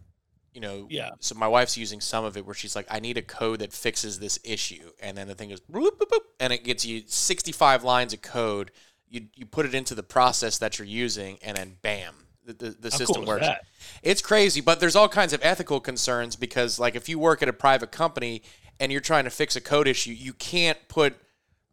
[0.53, 1.11] you know, Yeah.
[1.19, 3.73] So my wife's using some of it where she's like, I need a code that
[3.73, 7.03] fixes this issue, and then the thing goes boop, boop, boop, and it gets you
[7.05, 8.71] 65 lines of code.
[9.09, 12.13] You you put it into the process that you're using, and then bam,
[12.45, 13.47] the the, the system cool works.
[13.47, 13.65] that?
[14.01, 17.49] It's crazy, but there's all kinds of ethical concerns because, like, if you work at
[17.49, 18.43] a private company
[18.79, 21.15] and you're trying to fix a code issue, you can't put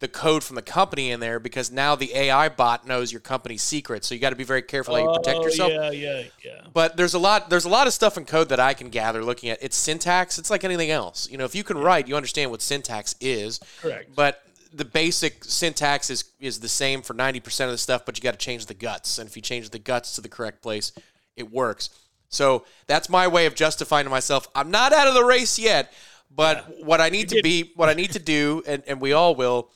[0.01, 3.61] the code from the company in there because now the AI bot knows your company's
[3.61, 4.03] secret.
[4.03, 5.71] So you got to be very careful how you protect Oh, yourself.
[5.71, 6.61] Yeah, yeah, yeah.
[6.73, 9.23] But there's a lot there's a lot of stuff in code that I can gather
[9.23, 10.39] looking at its syntax.
[10.39, 11.29] It's like anything else.
[11.29, 13.59] You know, if you can write, you understand what syntax is.
[13.79, 14.15] Correct.
[14.15, 18.23] But the basic syntax is is the same for 90% of the stuff, but you
[18.23, 19.19] got to change the guts.
[19.19, 20.93] And if you change the guts to the correct place,
[21.35, 21.91] it works.
[22.29, 24.47] So that's my way of justifying to myself.
[24.55, 25.93] I'm not out of the race yet,
[26.33, 27.43] but what I need to did.
[27.43, 29.69] be, what I need to do, and, and we all will,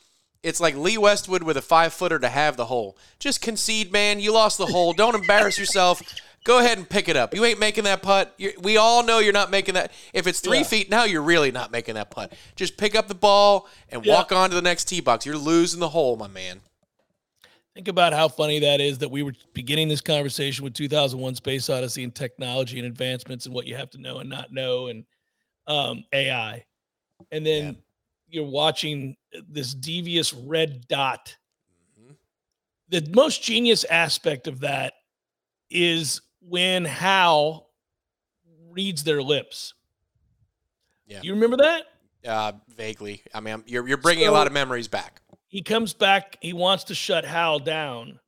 [0.46, 2.96] it's like Lee Westwood with a five footer to have the hole.
[3.18, 4.20] Just concede, man.
[4.20, 4.92] You lost the hole.
[4.92, 6.00] Don't embarrass yourself.
[6.44, 7.34] Go ahead and pick it up.
[7.34, 8.32] You ain't making that putt.
[8.38, 9.90] you we all know you're not making that.
[10.14, 10.64] If it's three Yeah.
[10.64, 12.32] feet now, you're really not making that putt.
[12.54, 14.14] Just pick up the ball and Yeah.
[14.14, 15.26] walk on to the next tee box.
[15.26, 16.60] You're losing the hole, my man.
[17.74, 21.68] Think about how funny that is that we were beginning this conversation with 2001 Space
[21.68, 25.04] Odyssey and technology and advancements and what you have to know and not know and
[25.66, 26.64] um, AI.
[27.32, 27.76] And then
[28.28, 29.16] you're watching
[29.48, 31.36] this devious red dot.
[32.00, 32.16] Mhm.
[32.88, 34.94] The most genius aspect of that
[35.70, 37.68] is when Hal
[38.70, 39.74] reads their lips.
[41.06, 41.20] Yeah.
[41.22, 41.86] You remember that?
[42.24, 43.22] Uh, vaguely.
[43.32, 45.22] I mean, I'm- you're, you're bringing a lot of memories back.
[45.48, 48.18] he comes back he wants to shut hal down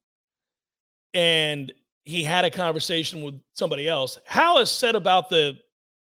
[1.15, 1.73] and
[2.05, 5.59] he had a conversation with somebody else hal has said about the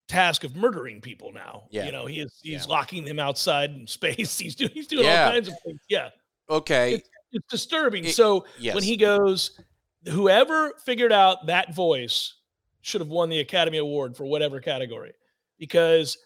[0.08, 1.84] task of murdering people now Yeah.
[1.86, 2.72] you know he is he's Yeah.
[2.72, 5.26] locking them outside in space he's doing he's doing Yeah.
[5.26, 6.08] all kinds of things yeah
[6.50, 7.02] Okay.
[7.32, 8.74] it's disturbing It- so yes.
[8.74, 9.60] when he goes
[10.08, 12.34] whoever figured out that voice
[12.80, 15.12] should have won the academy award for whatever category
[15.58, 16.16] because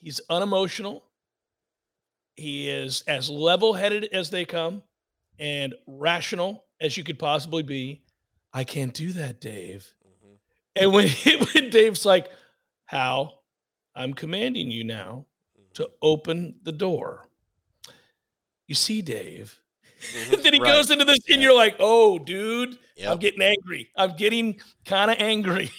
[0.00, 1.04] he's unemotional
[2.36, 4.82] he is as level-headed as they come
[5.38, 8.02] and rational as you could possibly be
[8.52, 10.36] i can't do that dave Mhm.
[10.76, 11.08] and when,
[11.54, 12.28] when dave's like
[12.98, 13.42] Hal
[13.96, 15.26] i'm commanding you now
[15.74, 17.26] to open the door
[18.68, 19.58] you see dave
[20.12, 20.42] Mhm.
[20.44, 20.72] then he Right.
[20.72, 21.48] goes into this, and Yeah.
[21.48, 23.90] you're like, "Oh, dude, I'm getting angry.
[23.96, 25.70] I'm getting kind of angry."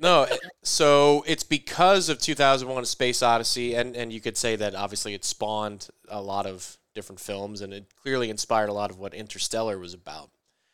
[0.00, 4.56] No, eh, so it's because of 2001: A Space Odyssey, and and you could say
[4.56, 8.90] that obviously it spawned a lot of different films, and it clearly inspired a lot
[8.90, 10.30] of what Interstellar was about.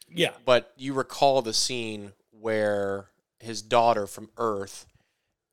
[0.09, 4.87] yeah, But you recall the scene where his daughter from Earth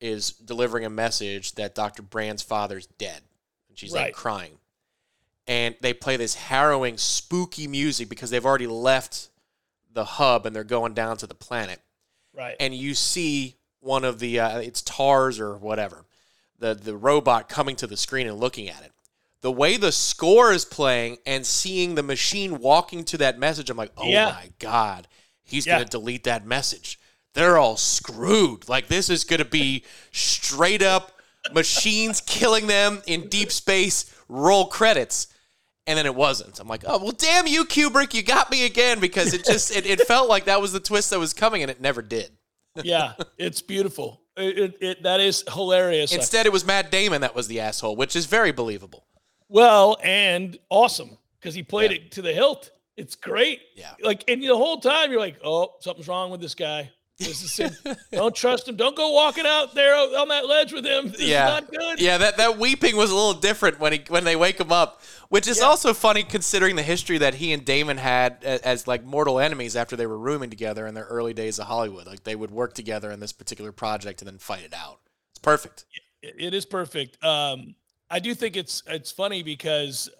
[0.00, 2.02] is delivering a message that Dr.
[2.02, 3.22] Brand's father's dead,
[3.68, 4.52] and she's like crying,
[5.46, 9.28] and they play this harrowing, spooky music because they've already left
[9.92, 11.80] the hub and they're going down to the planet
[12.32, 12.54] right.
[12.60, 16.04] and you see one of the uh, it's TARS or whatever,
[16.58, 18.92] the the robot coming to the screen and looking at it.
[19.40, 23.76] the way the score is playing and seeing the machine walking to that message, I'm
[23.76, 24.26] like, oh Yeah.
[24.26, 25.08] my God,
[25.42, 25.76] he's Yeah.
[25.78, 26.99] going to delete that message.
[27.34, 28.68] They're all screwed.
[28.68, 31.12] Like, this is going to be straight up
[31.54, 35.28] machines killing them in deep space, roll credits.
[35.86, 36.60] And then it wasn't.
[36.60, 38.14] I'm like, oh, well, damn you, Kubrick.
[38.14, 41.10] You got me again because it just, it, it felt like that was the twist
[41.10, 42.30] that was coming and it never did.
[42.82, 44.20] yeah, it's beautiful.
[44.36, 46.12] It, it, it that is hilarious.
[46.14, 49.04] Instead, it was Matt Damon that was the asshole, which is very believable.
[49.48, 51.96] well, and awesome because he played Yeah.
[51.96, 52.70] it to the hilt.
[52.96, 53.60] It's great.
[53.74, 53.90] Yeah.
[54.02, 56.90] Like, and the whole time you're like, oh, something's wrong with this guy.
[58.12, 58.76] Don't trust him.
[58.76, 61.10] Don't go walking out there on that ledge with him.
[61.10, 62.00] This yeah, is not good.
[62.00, 62.18] yeah.
[62.18, 65.46] That that weeping was a little different when he when they wake him up, which
[65.48, 65.64] is Yeah.
[65.66, 69.76] also funny considering the history that he and Damon had as, as like mortal enemies
[69.76, 72.06] after they were rooming together in their early days of Hollywood.
[72.06, 75.00] Like they would work together in this particular project and then fight it out.
[75.32, 75.84] It's perfect.
[75.92, 77.16] It- it is perfect.
[77.24, 77.74] Um,
[78.10, 80.10] I do think it's it's funny because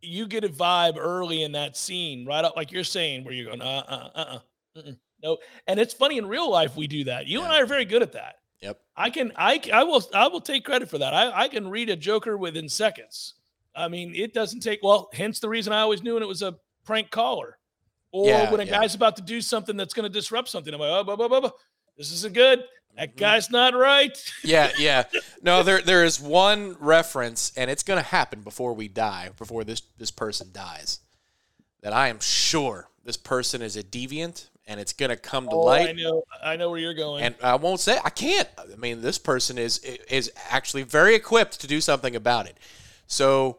[0.00, 3.46] you get a vibe early in that scene, right up like you're saying, where you're
[3.46, 4.38] going, uh, uh, uh, uh,
[4.78, 5.38] mm-mm, no.
[5.66, 7.26] And it's funny in real life we do that.
[7.26, 8.36] You and I are very good at that.
[8.60, 8.80] Yep.
[8.96, 11.12] I can, I I will, I will take credit for that.
[11.14, 13.34] I, I can read a Joker within seconds.
[13.74, 15.08] I mean, it doesn't take well.
[15.12, 17.58] Hence the reason I always knew when it was a prank caller,
[18.12, 18.80] or Yeah, when a yeah.
[18.80, 20.72] guy's about to do something that's going to disrupt something.
[20.72, 21.50] I'm like, oh, blah, blah, blah, blah.
[21.96, 22.64] this isn't good.
[22.96, 23.16] That Mhm.
[23.16, 24.16] guy's not right.
[24.44, 25.04] Yeah, yeah.
[25.42, 29.80] No, there there is one reference, and it's gonna happen before we die, before this
[29.98, 31.00] this person dies.
[31.80, 35.66] That I am sure this person is a deviant, and it's gonna come to Oh,
[35.66, 35.96] I light.
[35.96, 37.24] know, I know where you're going.
[37.24, 38.48] And I won't say I can't.
[38.58, 42.56] I mean, this person is is actually very equipped to do something about it.
[43.06, 43.58] So,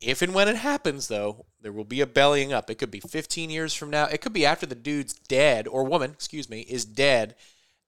[0.00, 2.70] if and when it happens, though, there will be a bellying up.
[2.70, 4.06] It could be 15 years from now.
[4.06, 7.34] It could be after the dude's dead or woman, excuse me, is dead,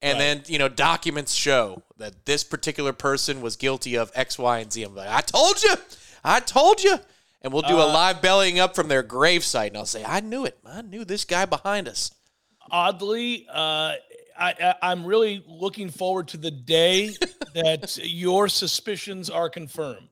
[0.02, 0.24] and Right.
[0.24, 4.72] then you know documents show that this particular person was guilty of X, Y, and
[4.72, 4.82] Z.
[4.82, 5.74] I'm like, I told you,
[6.22, 6.98] I told you.
[7.42, 10.20] And we'll do a Uh, live bellying up from their gravesite, and I'll say, I
[10.20, 10.56] knew it.
[10.64, 12.10] I knew this guy behind us.
[12.70, 13.96] Oddly, uh, I,
[14.38, 17.10] I I'm really looking forward to the day
[17.54, 20.08] that your suspicions are confirmed.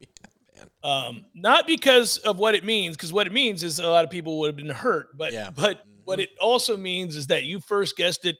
[0.84, 4.10] Um, not because of what it means, because what it means is a lot of
[4.10, 5.50] people would have been hurt, but Yeah.
[5.54, 8.36] but what it also means is that you first guessed it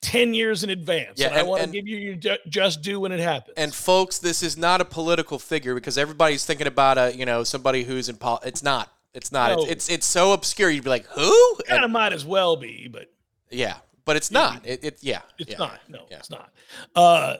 [0.00, 1.18] ten years in advance.
[1.18, 3.54] Yeah, and I want to give you your ju- just due when it happens.
[3.56, 7.42] And folks, this is not a political figure because everybody's thinking about a you know
[7.42, 8.38] somebody who's in pol.
[8.44, 8.92] It's not.
[9.12, 9.56] It's not.
[9.56, 9.62] No.
[9.62, 10.70] It's, it's it's so obscure.
[10.70, 11.56] You'd be like, who?
[11.58, 13.06] And- kind of might as well be, but
[13.50, 14.66] yeah, but it's not.
[14.66, 15.22] It, it yeah.
[15.38, 15.58] It's yeah.
[15.58, 15.80] not.
[15.88, 16.18] No, Yeah.
[16.18, 16.52] it's not.
[16.94, 17.36] Uh,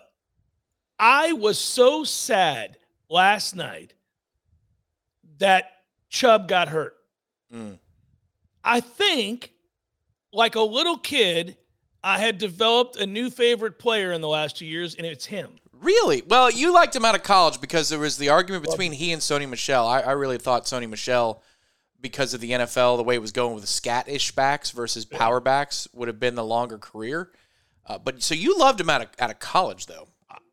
[0.98, 2.76] I was so sad
[3.08, 3.94] last night
[5.38, 5.64] that
[6.08, 6.94] Chubb got hurt.
[7.52, 7.78] Mm.
[8.62, 9.52] I think,
[10.32, 11.56] like a little kid,
[12.02, 15.50] I had developed a new favorite player in the last two years, and it's him.
[15.72, 16.22] Really?
[16.26, 19.20] Well, you liked him out of college because there was the argument between he and
[19.20, 19.86] Sony Michel.
[19.86, 21.42] I, I really thought Sony Michel,
[22.04, 25.88] because of the NFL, the way it was going with scat-ish backs versus power backs,
[25.92, 27.32] would have been the longer career.
[27.86, 30.06] Uh, but so you loved him out of out of college, though.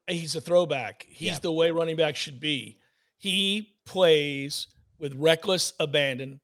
[0.08, 1.06] He's a throwback.
[1.08, 1.40] He's Yeah.
[1.40, 2.78] the way running back should be.
[3.18, 6.40] He plays with reckless abandon.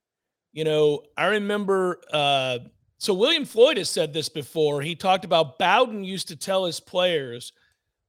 [0.54, 2.00] You know, I remember.
[2.12, 2.60] Uh,
[3.00, 4.82] so William Floyd has said this before.
[4.82, 7.52] He talked about Bowden used to tell his players,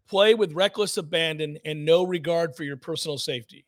[0.08, 3.64] play with reckless abandon and no regard for your personal safety.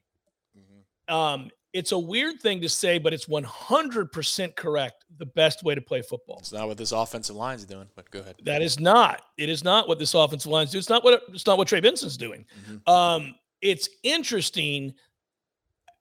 [1.09, 5.05] Um, it's a weird thing to say, but it's 100% correct.
[5.19, 6.39] The best way to play football.
[6.41, 7.87] It's not what this offensive line's doing.
[7.95, 8.37] But go ahead.
[8.45, 9.23] That is not.
[9.37, 10.81] It is not what this offensive line's doing.
[10.81, 12.45] It's not what it's not what Trey Benson's doing.
[12.69, 12.89] Mhm.
[12.93, 14.95] Um, it's interesting.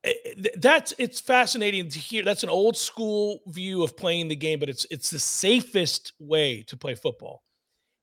[0.02, 2.24] Eh, eh, th- That's it's fascinating to hear.
[2.24, 6.62] That's an old school view of playing the game, but it's it's the safest way
[6.62, 7.42] to play football.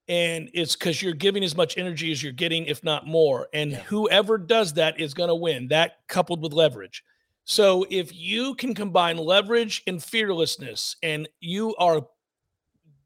[0.08, 3.50] And it's because you're giving as much energy as you're getting, if not more.
[3.54, 3.80] And Yeah.
[3.84, 5.68] whoever does that is going to win.
[5.70, 7.04] That coupled with leverage.
[7.50, 12.02] So if you can combine leverage and fearlessness, and you are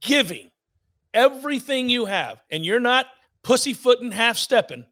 [0.02, 0.50] giving
[1.14, 3.06] everything you have, and you're not
[3.44, 4.84] pussyfooting, half stepping,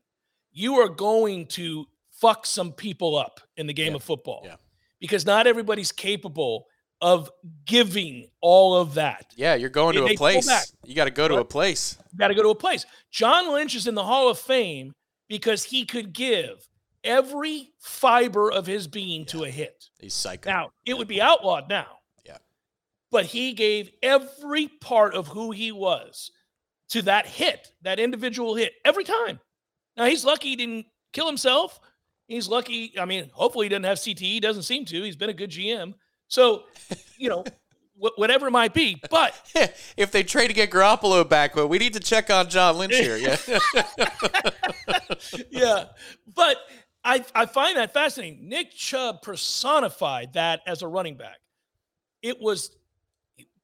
[0.51, 3.95] you are going to fuck some people up in the game Yeah.
[3.95, 4.43] of football.
[4.45, 4.57] Yeah.
[4.99, 6.67] Because not everybody's capable
[7.01, 7.31] of
[7.65, 9.33] giving all of that.
[9.35, 10.73] Yeah, you're going They- to a place.
[10.85, 11.97] You got to go to a place.
[12.11, 12.85] You got to go to a place.
[13.09, 14.93] John Lynch is in the Hall of Fame
[15.27, 16.68] because he could give
[17.03, 19.85] every fiber of his being to a hit.
[19.99, 20.49] He's psycho.
[20.49, 21.99] Now, it would be outlawed now.
[22.25, 22.37] Yeah.
[23.11, 26.31] But he gave every part of who he was
[26.89, 29.39] to that hit, that individual hit, every time.
[29.97, 31.79] Now, he's lucky he didn't kill himself.
[32.27, 32.93] He's lucky.
[32.99, 34.41] I mean, hopefully he doesn't have CTE.
[34.41, 35.03] Doesn't seem to.
[35.03, 35.93] He's been a good GM.
[36.27, 36.63] So,
[37.17, 37.43] you know,
[38.15, 39.01] whatever it might be.
[39.09, 39.33] But
[39.97, 42.95] if they trade to get Garoppolo back, well, we need to check on John Lynch
[42.95, 43.17] here.
[43.17, 43.37] Yeah.
[45.51, 45.85] yeah,
[46.33, 46.57] but
[47.03, 48.49] I, I find that fascinating.
[48.49, 51.37] Nick Chubb personified that as a running back.
[52.21, 52.75] It was,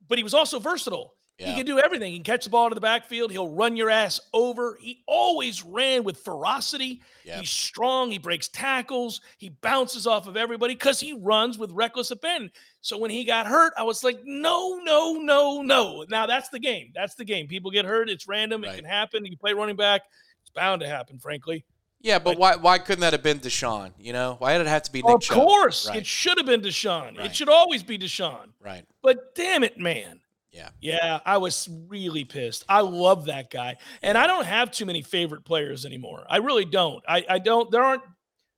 [0.07, 1.15] but he was also versatile.
[1.37, 1.47] Yeah.
[1.47, 2.13] He can do everything.
[2.13, 3.29] He can catch the ball to the backfield.
[3.29, 4.77] He'll run your ass over.
[4.79, 7.01] He always ran with ferocity.
[7.25, 7.39] Yeah.
[7.39, 8.09] He's strong.
[8.09, 9.19] He breaks tackles.
[9.37, 12.51] He bounces off of everybody because he runs with reckless abandon.
[12.79, 16.05] So when he got hurt, I was like, no, no, no, no.
[16.07, 16.91] Now that's the game.
[16.95, 17.47] That's the game.
[17.47, 18.09] People get hurt.
[18.09, 18.63] It's random.
[18.63, 19.25] It can happen.
[19.25, 20.03] You play running back.
[20.41, 21.65] It's bound to happen, frankly.
[22.01, 23.91] Yeah, but why why couldn't that have been Deshaun?
[23.97, 25.37] You know, why did it have to be Nick of Chubb?
[25.37, 25.97] course, Right.
[25.97, 27.17] it should have been Deshaun.
[27.17, 27.25] Right.
[27.27, 28.49] It should always be Deshaun.
[28.59, 28.85] Right.
[29.01, 30.19] But damn it, man.
[30.51, 30.69] Yeah.
[30.79, 32.63] Yeah, I was really pissed.
[32.69, 33.75] I love that guy.
[34.01, 36.25] And I don't have too many favorite players anymore.
[36.29, 37.03] I really don't.
[37.07, 38.03] I, I don't there aren't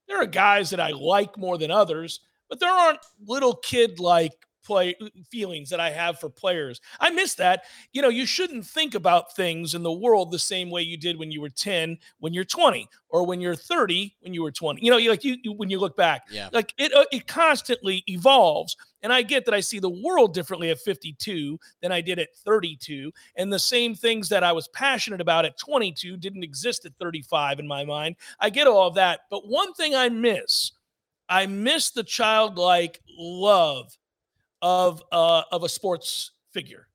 [0.07, 2.19] there are guys that I like more than others,
[2.49, 4.33] but there aren't little kid like
[4.67, 4.93] play
[5.31, 6.81] feelings that I have for players.
[6.99, 7.63] I miss that.
[7.93, 11.17] You know, you shouldn't think about things in the world the same way you did
[11.17, 14.83] when you were 10, when you're 20, or when you're 30, when you were 20.
[14.83, 16.49] You know, you like you, you when you look back Yeah.
[16.51, 20.69] like it uh, it constantly evolves and i get that i see the world differently
[20.71, 25.21] at 52 than i did at 32 and the same things that i was passionate
[25.21, 29.21] about at 22 didn't exist at 35 in my mind i get all of that
[29.29, 30.71] but one thing i miss
[31.29, 33.95] i miss the childlike love
[34.67, 36.87] of uh of a sports figure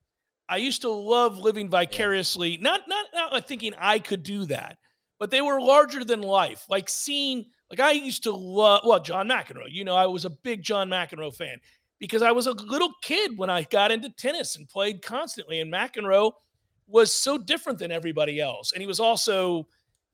[0.48, 4.76] i used to love living vicariously not not not thinking i could do that
[5.18, 9.28] but they were larger than life like seeing like I used to love, well, John
[9.28, 9.70] McEnroe.
[9.70, 11.56] You know, I was a big John McEnroe fan
[11.98, 15.60] because I was a little kid when I got into tennis and played constantly.
[15.60, 16.32] And McEnroe
[16.86, 18.72] was so different than everybody else.
[18.72, 19.66] And he was also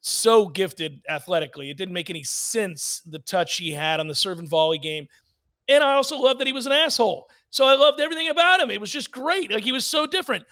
[0.03, 1.69] so gifted athletically.
[1.69, 5.09] It didn't make any sense the touch he had on the serve and volley game.
[5.67, 7.29] And I also loved that he was an asshole.
[7.51, 8.71] So I loved everything about him.
[8.71, 9.51] It was just great.
[9.51, 10.45] Like he was so different.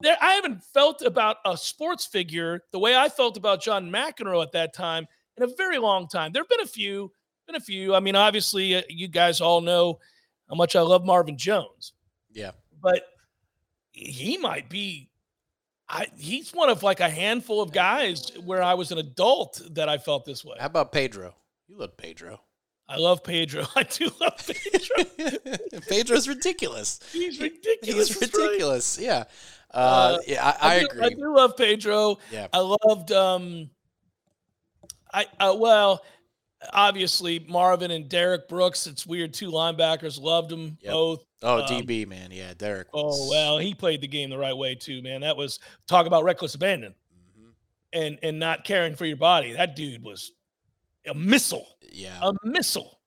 [0.00, 4.42] There, I haven't felt about a sports figure the way I felt about John McEnroe
[4.42, 6.32] at that time in a very long time.
[6.32, 7.10] There have been a few,
[7.46, 7.94] been a few.
[7.94, 9.98] I mean, obviously, uh, you guys all know
[10.48, 11.92] how much I love Marvin Jones,
[12.32, 12.52] Yeah.
[12.80, 13.02] but
[13.92, 15.10] he might be.
[15.88, 19.88] I, he's one of like a handful of guys where I was an adult that
[19.88, 20.54] I felt this way.
[20.60, 21.34] How about Pedro?
[21.66, 22.40] You love Pedro.
[22.88, 23.64] I love Pedro.
[23.76, 25.78] I do love Pedro.
[25.88, 27.00] Pedro's ridiculous.
[27.12, 28.08] He's ridiculous.
[28.08, 28.44] He's That's right.
[28.46, 28.98] ridiculous.
[28.98, 29.24] Yeah.
[29.72, 31.04] Uh, Uh, yeah, I, I do, agree.
[31.04, 32.18] I do love Pedro.
[32.32, 32.46] Yeah.
[32.52, 32.58] I
[32.88, 33.68] loved um
[35.12, 36.02] I uh, well
[36.72, 38.86] obviously Marvin and Derrick Brooks.
[38.86, 39.32] It's weird.
[39.34, 40.92] Two linebackers loved them Yep.
[40.92, 41.24] both.
[41.42, 42.30] Oh, um, DB man.
[42.32, 42.88] Yeah, Derek.
[42.94, 45.20] Oh well, he played the game the right way too, man.
[45.20, 46.94] That was talk about reckless abandon
[47.38, 47.50] Mhm.
[47.92, 49.52] and and not caring for your body.
[49.52, 50.32] That dude was
[51.08, 52.18] a missile, Yeah.
[52.22, 52.98] a missile.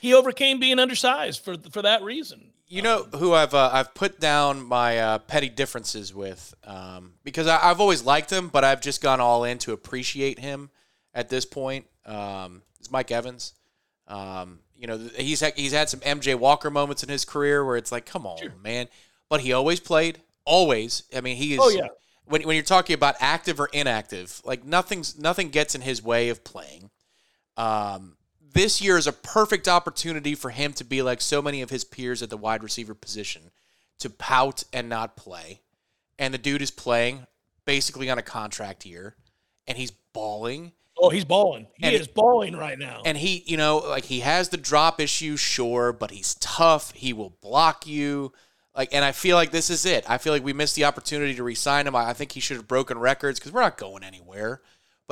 [0.00, 2.52] He overcame being undersized for for that reason.
[2.66, 7.46] You know who I've uh, I've put down my uh, petty differences with um, because
[7.46, 10.70] I, I've always liked him, but I've just gone all in to appreciate him
[11.14, 11.86] at this point.
[12.06, 13.52] Um, it's Mike Evans.
[14.08, 17.76] Um, you know he's had, he's had some MJ Walker moments in his career where
[17.76, 18.52] it's like, come on, Sure.
[18.62, 18.88] man.
[19.28, 21.04] But he always played, always.
[21.14, 21.60] I mean, he is.
[21.62, 21.86] Oh, yeah.
[22.24, 26.28] When, when you're talking about active or inactive, like nothing's nothing gets in his way
[26.30, 26.90] of playing.
[27.56, 28.16] Um,
[28.54, 31.84] this year is a perfect opportunity for him to be like so many of his
[31.84, 33.50] peers at the wide receiver position
[33.98, 35.60] to pout and not play.
[36.18, 37.26] And the dude is playing
[37.64, 39.16] basically on a contract year
[39.66, 40.72] and he's balling.
[40.98, 41.66] Oh, he's balling.
[41.78, 43.00] He And- is balling right now.
[43.04, 46.92] And he, you know, like he has the drop issue, sure, but he's tough.
[46.92, 48.32] He will block you.
[48.76, 50.08] Like, and I feel like this is it.
[50.08, 51.94] I feel like we missed the opportunity to re-sign him.
[51.96, 54.60] I I think he should have broken records because we're not going anywhere.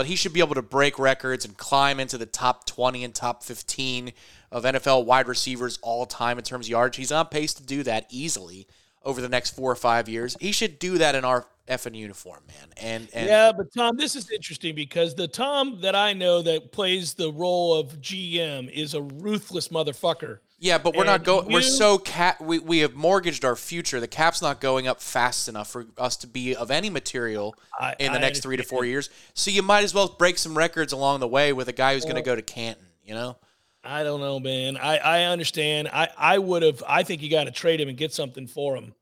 [0.01, 3.15] But he should be able to break records and climb into the top 20 and
[3.15, 4.15] top 15
[4.51, 6.97] of NFL wide receivers all time in terms of yards.
[6.97, 8.67] He's on pace to do that easily
[9.03, 10.39] over the next four or five years.
[10.41, 12.69] He should do that in our effing uniform, man.
[12.79, 16.73] And, and yeah, but Tom, this is interesting because the Tom that I know that
[16.73, 20.39] plays the role of GM is a ruthless motherfucker.
[20.63, 21.51] Yeah, but we're not going.
[21.51, 22.39] We're so cap.
[22.41, 23.99] We, we have mortgaged our future.
[23.99, 27.97] The cap's not going up fast enough for us to be of any material I-
[27.99, 29.09] in the I next three to four years.
[29.33, 32.05] So you might as well break some records along the way with a guy who's
[32.05, 32.85] going to go to Canton.
[33.03, 33.39] You know?
[33.83, 34.77] I don't know, man.
[34.77, 35.89] I, I understand.
[35.89, 36.83] I, I would have.
[36.87, 38.93] I think you got to trade him and get something for him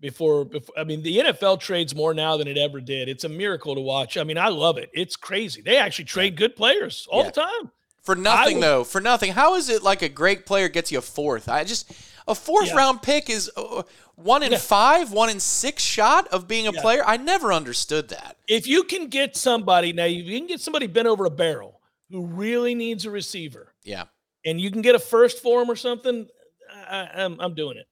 [0.00, 0.44] before.
[0.44, 3.08] Before I mean, the NFL trades more now than it ever did.
[3.08, 4.18] It's a miracle to watch.
[4.18, 4.90] I mean, I love it.
[4.92, 5.62] It's crazy.
[5.62, 7.30] They actually trade good players all Yeah.
[7.30, 7.70] the time.
[8.02, 8.84] For nothing would- though.
[8.84, 9.32] For nothing.
[9.32, 11.48] How is it like a great player gets you a fourth?
[11.48, 11.90] I just
[12.26, 12.76] a fourth Yeah.
[12.76, 13.82] round pick is uh,
[14.14, 14.58] one in Yeah.
[14.58, 16.80] five, one in six shot of being a Yeah.
[16.80, 17.02] player.
[17.04, 18.36] I never understood that.
[18.48, 21.80] If you can get somebody now, you can get somebody bent over a barrel
[22.10, 24.04] who really needs a receiver, Yeah.
[24.44, 26.28] and you can get a first for him or something.
[26.72, 27.86] I, I'm I'm doing it.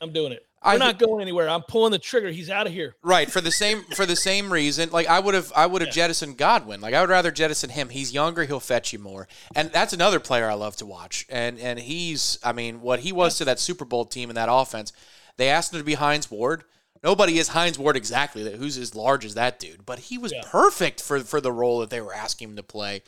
[0.00, 0.46] I'm doing it.
[0.64, 1.48] We're not going anywhere.
[1.48, 2.30] I'm pulling the trigger.
[2.30, 2.94] He's out of here.
[3.02, 4.90] Right for the same for the same reason.
[4.90, 6.04] Like I would have I would have yeah.
[6.04, 6.80] jettisoned Godwin.
[6.80, 7.88] Like I would rather jettison him.
[7.88, 8.44] He's younger.
[8.44, 9.28] He'll fetch you more.
[9.54, 11.26] And that's another player I love to watch.
[11.28, 14.48] And and he's I mean what he was to that Super Bowl team in that
[14.50, 14.92] offense.
[15.36, 16.64] They asked him to be Hines Ward.
[17.02, 18.56] Nobody is Hines Ward exactly.
[18.56, 19.84] Who's as large as that dude?
[19.84, 20.42] But he was yeah.
[20.46, 23.02] perfect for for the role that they were asking him to play.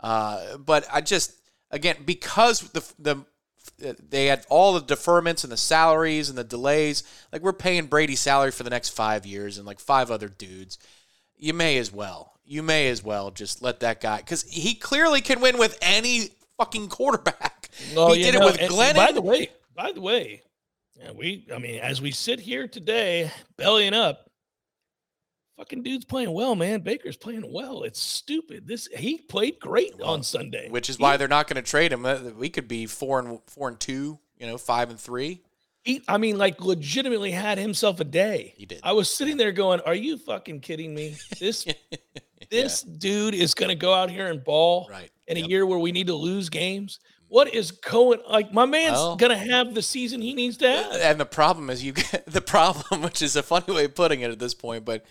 [0.00, 1.32] Uh, but I just
[1.70, 3.24] again because the the
[3.78, 7.02] they had all the deferments and the salaries and the delays.
[7.32, 10.78] Like we're paying Brady salary for the next five years and like five other dudes.
[11.36, 12.32] You may as well.
[12.44, 16.30] You may as well just let that guy because he clearly can win with any
[16.58, 17.68] fucking quarterback.
[17.94, 18.94] Well, he did know, it with Glennon.
[18.94, 20.42] By the way, by the way,
[21.14, 21.46] we.
[21.54, 24.25] I mean, as we sit here today, bellying up,
[25.56, 26.80] Fucking dude's playing well, man.
[26.80, 27.82] Baker's playing well.
[27.82, 28.66] It's stupid.
[28.66, 31.92] This he played great on Sunday, which is he, why they're not going to trade
[31.92, 32.04] him.
[32.04, 35.40] Uh, we could be four and four and two, you know, five and three.
[35.82, 38.52] He, I mean, like, legitimately had himself a day.
[38.56, 38.80] He did.
[38.82, 41.16] I was sitting there going, "Are you fucking kidding me?
[41.40, 41.64] This,
[42.50, 42.94] this yeah.
[42.98, 45.10] dude is going to go out here and ball right.
[45.26, 45.46] in yep.
[45.46, 46.98] a year where we need to lose games."
[47.28, 50.92] What is going like my man's well, gonna have the season he needs to have.
[50.92, 54.20] And the problem is you get the problem, which is a funny way of putting
[54.20, 55.04] it at this point, but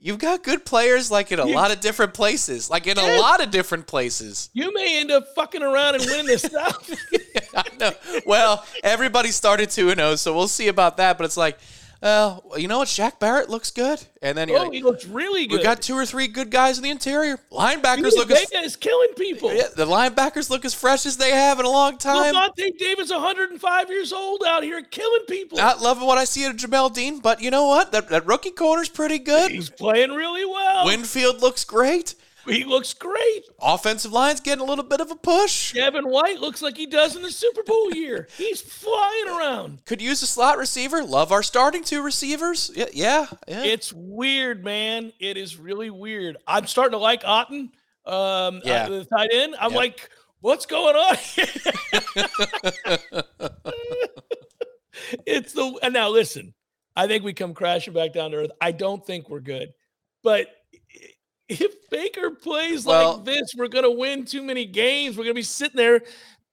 [0.00, 3.18] You've got good players like in a you, lot of different places, like in a
[3.18, 4.48] lot of different places.
[4.52, 6.88] You may end up fucking around and win this stuff.
[7.56, 7.90] I know.
[8.24, 11.18] Well, everybody started 2 0, so we'll see about that.
[11.18, 11.58] But it's like,
[12.00, 12.88] well, you know what?
[12.88, 15.58] Shaq Barrett looks good, and then oh, like, he looks really good.
[15.58, 17.38] We got two or three good guys in the interior.
[17.50, 19.52] Linebackers look as is killing people.
[19.52, 22.34] Yeah, the linebackers look as fresh as they have in a long time.
[22.34, 25.58] Lavonte David's 105 years old out here killing people.
[25.58, 27.90] Not loving what I see at Jamel Dean, but you know what?
[27.90, 29.50] That that rookie corner's pretty good.
[29.50, 30.86] He's playing really well.
[30.86, 32.14] Winfield looks great.
[32.48, 33.44] He looks great.
[33.60, 35.74] Offensive line's getting a little bit of a push.
[35.74, 38.28] Devin White looks like he does in the Super Bowl year.
[38.36, 39.84] He's flying around.
[39.84, 41.02] Could use a slot receiver.
[41.04, 42.70] Love our starting two receivers.
[42.74, 43.64] Yeah, yeah, yeah.
[43.64, 45.12] It's weird, man.
[45.20, 46.38] It is really weird.
[46.46, 47.70] I'm starting to like Otton,
[48.06, 48.84] Um, yeah.
[48.84, 49.54] Uh, the tight end.
[49.60, 49.78] I'm yep.
[49.78, 51.16] like, what's going on?
[55.26, 56.54] it's the and now listen.
[56.96, 58.50] I think we come crashing back down to earth.
[58.60, 59.72] I don't think we're good,
[60.24, 60.48] but
[61.48, 65.16] if Baker plays well, like this, we're gonna win too many games.
[65.16, 66.02] We're gonna be sitting there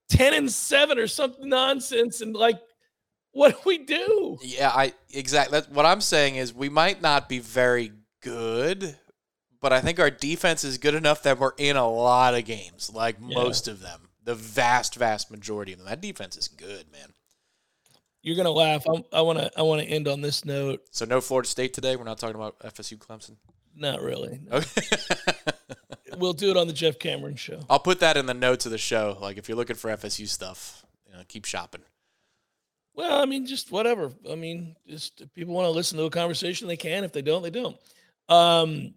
[0.10, 2.22] 10 and 7 or something nonsense.
[2.22, 2.60] And like,
[3.32, 4.38] what do we do?
[4.42, 7.92] Yeah, I exactly what I'm saying is we might not be very
[8.22, 8.96] good,
[9.62, 12.92] but I think our defense is good enough that we're in a lot of games,
[12.94, 13.36] like yeah.
[13.36, 14.02] most of them.
[14.24, 15.88] The vast, vast majority of them.
[15.88, 17.10] That defense is good, man.
[18.24, 18.88] You're gonna laugh.
[18.88, 19.52] I'm, i want to.
[19.56, 20.82] I want to end on this note.
[20.90, 21.96] So no Florida State today.
[21.96, 23.36] We're not talking about FSU Clemson.
[23.76, 24.40] Not really.
[24.50, 24.58] No.
[24.58, 24.82] Okay.
[26.18, 27.60] we'll do it on the Jeff Cameron show.
[27.70, 29.18] I'll put that in the notes of the show.
[29.20, 31.82] Like if you're looking for FSU stuff, you know, keep shopping.
[32.96, 34.12] Well, I mean, just whatever.
[34.30, 37.04] I mean, just if people want to listen to a conversation, they can.
[37.04, 37.78] If they don't, they don't.
[38.30, 38.94] Um,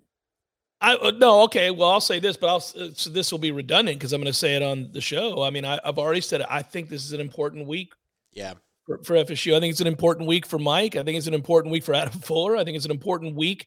[0.81, 1.73] I uh, no, okay.
[1.73, 4.33] Well, I'll say this, but I'll uh, so this will be redundant because I'm going
[4.33, 5.43] to say it on the show.
[5.43, 6.47] I mean, I, have already said it.
[6.49, 7.93] I think this is an important week.
[8.33, 8.55] Yeah.
[8.89, 10.97] For, for FSU, I think it's an important week for Mike.
[10.97, 12.57] I think it's an important week for Adam Fuller.
[12.57, 13.67] I think it's an important week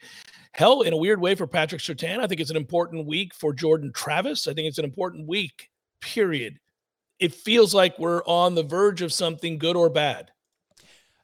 [0.53, 2.19] Hell, in a weird way for Patrick Surtain.
[2.19, 4.47] I think it's an important week for Jordan Travis.
[4.47, 5.69] I think it's an important week,
[6.01, 6.59] period.
[7.19, 10.32] It feels like we're on the verge of something good or bad.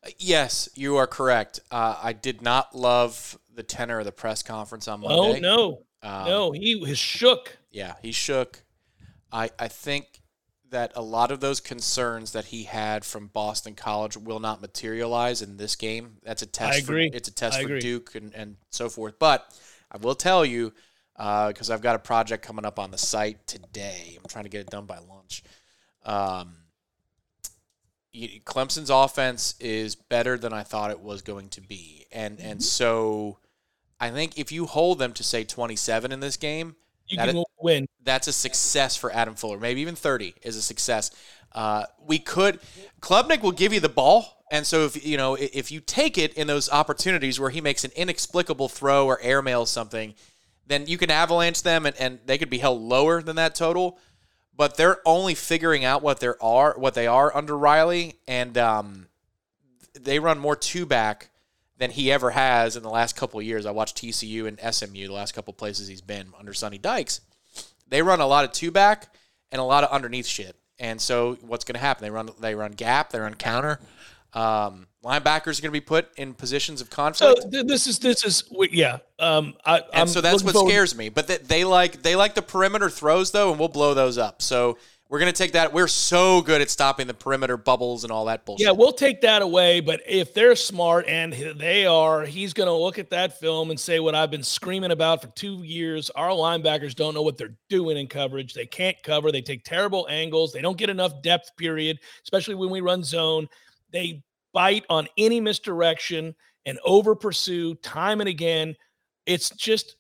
[0.06, 1.60] Uh, yes, you are correct.
[1.72, 5.38] Uh, I did not love the tenor of the press conference on Monday.
[5.38, 5.82] Oh, no.
[6.04, 7.58] Um, no, he was shook.
[7.72, 8.62] Yeah, he shook.
[9.32, 10.22] I, I think
[10.72, 15.42] that a lot of those concerns that he had from Boston College will not materialize
[15.42, 16.18] in this game.
[16.24, 16.74] That's a test.
[16.74, 17.10] I agree.
[17.10, 17.80] For, it's a test I for agree.
[17.80, 19.20] Duke and, and so forth.
[19.20, 19.46] But
[19.92, 20.74] I will tell you,
[21.16, 24.18] because uh, I've got a project coming up on the site today.
[24.18, 25.44] I'm trying to get it done by lunch.
[26.06, 26.56] Um,
[28.46, 32.48] Clemson's offense is better than I thought it was going to be, and mm-hmm.
[32.48, 33.40] and so
[34.00, 36.76] I think if you hold them to say 27 in this game,
[37.08, 37.88] you that can win.
[38.04, 39.58] That's a success for Adam Fuller.
[39.58, 41.12] Maybe even 30 is a success.
[41.54, 42.60] Uh, we could
[43.02, 46.34] Klubnik will give you the ball, and so if you know if you take it
[46.34, 50.14] in those opportunities where he makes an inexplicable throw or airmail something,
[50.68, 53.98] then you can avalanche them, and, and they could be held lower than that total.
[54.56, 59.08] But they're only figuring out what they are what they are under Riley, and um,
[59.94, 61.30] they run more two back
[61.78, 63.66] than he ever has in the last couple of years.
[63.66, 67.22] I watched TCU and SMU the last couple of places he's been under Sonny Dykes.
[67.88, 69.14] They run a lot of two back
[69.52, 70.56] and a lot of underneath shit.
[70.80, 72.04] And so what's going to happen?
[72.04, 73.80] They run they run gap, they run counter.
[74.34, 77.44] Um, linebackers are going to be put in positions of conflict.
[77.52, 79.00] So this is this is yeah.
[79.18, 80.70] Um, I, and I'm so that's what forward.
[80.70, 81.10] scares me.
[81.10, 84.42] But they, they like they like the perimeter throws though, and we'll blow those up.
[84.42, 84.78] So
[85.10, 85.72] We're gonna take that.
[85.72, 88.66] We're so good at stopping the perimeter bubbles and all that bullshit.
[88.66, 89.80] Yeah, we'll take that away.
[89.80, 93.80] But if they're smart and they are, he's going to look at that film and
[93.80, 96.10] say what I've been screaming about for two years.
[96.12, 98.54] Our linebackers don't know what they're doing in coverage.
[98.54, 99.32] They can't cover.
[99.32, 100.52] They take terrible angles.
[100.52, 103.48] They don't get enough depth, period, especially when we run zone.
[103.92, 106.36] They bite on any misdirection
[106.66, 108.76] and over pursue time and again.
[109.26, 109.96] It's just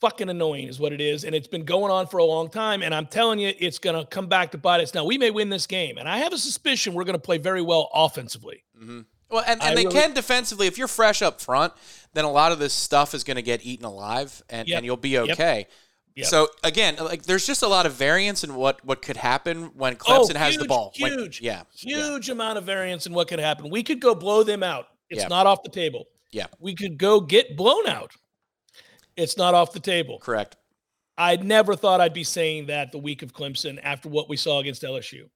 [0.00, 2.82] fucking annoying is what it is and it's been going on for a long time
[2.82, 5.30] and i'm telling you it's going to come back to bite us now we may
[5.30, 8.64] win this game and i have a suspicion we're going to play very well offensively
[8.76, 9.00] mm-hmm.
[9.30, 11.72] well and, and they really, can defensively if you're fresh up front
[12.12, 14.78] then a lot of this stuff is going to get eaten alive and, yep.
[14.78, 15.70] and you'll be okay yep.
[16.16, 16.26] Yep.
[16.26, 19.96] So again, like there's just a lot of variance in what what could happen when
[19.96, 20.92] Clemson oh, huge, has the ball.
[20.94, 22.32] Huge, like, yeah, huge yeah.
[22.32, 23.68] amount of variance in what could happen.
[23.68, 24.86] We could go blow them out.
[25.10, 26.06] It's not off the table.
[26.30, 28.12] Yeah, we could go get blown out.
[29.16, 30.18] It's not off the table.
[30.18, 30.56] Correct.
[31.16, 34.58] I never thought I'd be saying that the week of Clemson after what we saw
[34.58, 35.28] against LSU.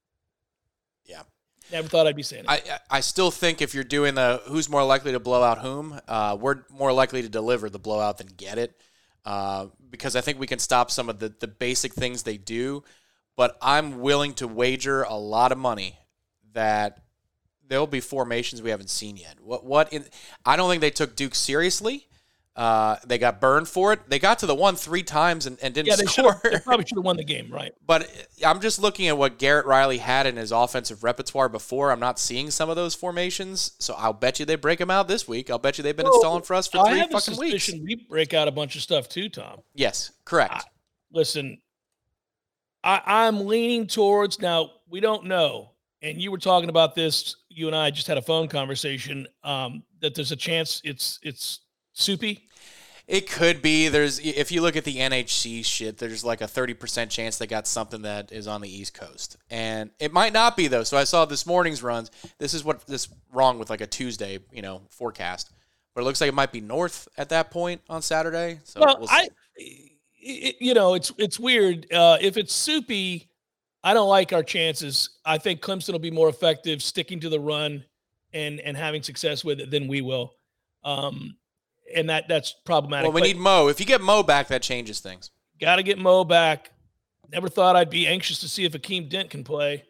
[1.05, 1.22] Yeah.
[1.70, 2.51] Never thought I'd be saying it.
[2.91, 6.01] I, I still think if you're doing the who's more likely to blow out whom,
[6.09, 8.81] uh, we're more likely to deliver the blowout than get it.
[9.24, 12.83] Uh, because I think we can stop some of the, the basic things they do.
[13.37, 15.99] But I'm willing to wager a lot of money
[16.55, 17.03] that
[17.68, 19.37] there'll be formations we haven't seen yet.
[19.41, 20.07] What what in
[20.45, 22.08] I don't think they took Duke seriously.
[22.59, 24.01] Uh, they got burned for it.
[24.11, 26.41] They got to the one three times and, and didn't yeah, they score.
[26.43, 27.73] They probably should have won the game, right?
[27.87, 28.11] But
[28.45, 31.93] I'm just looking at what Garrett Riley had in his offensive repertoire before.
[31.93, 35.07] I'm not seeing some of those formations, so I'll bet you they break them out
[35.07, 35.51] this week.
[35.51, 37.71] I'll bet you they've been well, installing for us for three fucking weeks.
[37.73, 39.61] We break out a bunch of stuff too, Tom.
[39.77, 40.53] Yes, correct.
[40.53, 40.63] I,
[41.13, 41.61] listen,
[42.83, 44.73] I, I'm leaning towards now.
[44.89, 47.37] We don't know, and you were talking about this.
[47.51, 49.29] You and I just had a phone conversation.
[49.45, 51.61] Um, that there's a chance it's it's
[51.99, 52.49] soupy
[53.09, 53.88] it could be.
[53.88, 57.66] There's if you look at the NHC shit, there's like a 30% chance they got
[57.66, 59.38] something that is on the East Coast.
[59.51, 60.84] And it might not be though.
[60.84, 62.11] So I saw this morning's runs.
[62.38, 65.51] This is what this wrong with like a Tuesday, you know, forecast.
[65.94, 68.61] But it looks like it might be north at that point on Saturday.
[68.64, 71.90] So well, we'll I it, you know, it's it's weird.
[71.90, 73.30] Uh, if it's soupy,
[73.82, 75.16] I don't like our chances.
[75.24, 77.86] I think Clemson will be more effective sticking to the run
[78.34, 80.34] and and having success with it than we will.
[80.84, 81.38] Um,
[81.95, 83.05] and that that's problematic.
[83.05, 83.68] Well, we but need Mo.
[83.68, 85.30] If you get Mo back, that changes things.
[85.61, 86.70] Got to get Mo back.
[87.30, 89.84] Never thought I'd be anxious to see if Akeem Dent can play,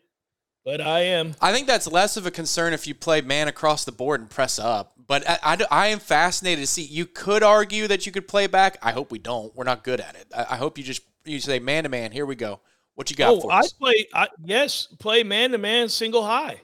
[0.65, 1.35] but I am.
[1.41, 4.29] I think that's less of a concern if you play man across the board and
[4.29, 4.95] press up.
[5.07, 6.83] But I, I, I am fascinated to see.
[6.83, 8.77] You could argue that you could play back.
[8.83, 9.55] I hope we don't.
[9.55, 10.27] We're not good at it.
[10.37, 12.13] I, I hope you just you say man to man.
[12.13, 12.61] Here we go.
[12.95, 13.33] What you got?
[13.33, 14.09] Oh, I play.
[14.13, 16.61] I, yes, play man to man, single high.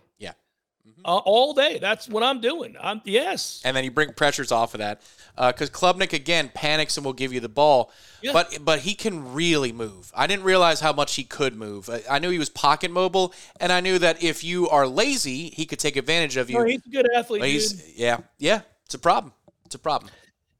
[0.87, 1.01] Mm-hmm.
[1.07, 1.78] Uh, all day.
[1.78, 2.76] That's what I'm doing.
[2.78, 3.62] I'm yes.
[3.64, 5.01] And then you bring pressures off of that
[5.35, 8.32] because uh, Klubnik again panics and will give you the ball, yeah.
[8.35, 10.12] but but he can really move.
[10.14, 11.89] I didn't realize how much he could move.
[11.89, 15.49] I, I, knew he was pocket mobile, and I knew that if you are lazy,
[15.51, 16.59] he could take advantage of you.
[16.59, 17.95] No, he's a good athlete.
[17.97, 19.32] Yeah, yeah, it's a problem.
[19.64, 20.11] It's a problem.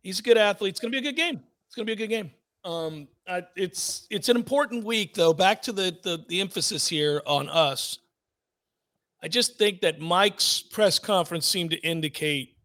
[0.03, 0.70] He's a good athlete.
[0.70, 1.43] It's gonna be a good game.
[1.66, 2.31] It's gonna be a good game.
[2.64, 5.35] Um, I, it's it's an important week though.
[5.35, 7.99] Back to the, the the emphasis here on us.
[9.25, 12.59] I just think that Mike's press conference seemed to indicate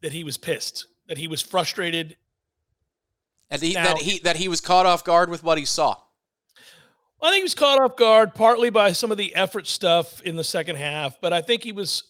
[0.00, 2.16] that he was pissed, that he was frustrated,
[3.50, 5.96] and he, now, that he that he was caught off guard with what he saw.
[7.20, 10.36] I think he was caught off guard partly by some of the effort stuff in
[10.36, 12.04] the second half, but I think he was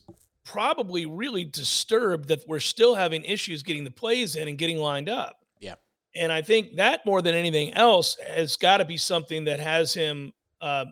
[0.44, 5.08] probably really disturbed that we're still having issues getting the plays in and getting lined
[5.08, 5.38] up.
[5.58, 5.76] Yeah.
[6.14, 9.94] And I think that more than anything else has got to be something that has
[9.94, 10.84] him uh,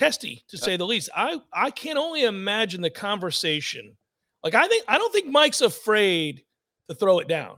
[0.00, 1.10] testy, to say the least.
[1.14, 3.96] I I can only imagine the conversation
[4.42, 6.44] like I think I don't think Mike's afraid
[6.88, 7.56] to throw it down.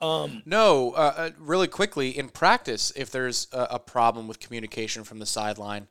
[0.00, 5.02] Um, no, uh, uh, really quickly in practice, if there's a, a, problem with communication
[5.02, 5.88] from the sideline,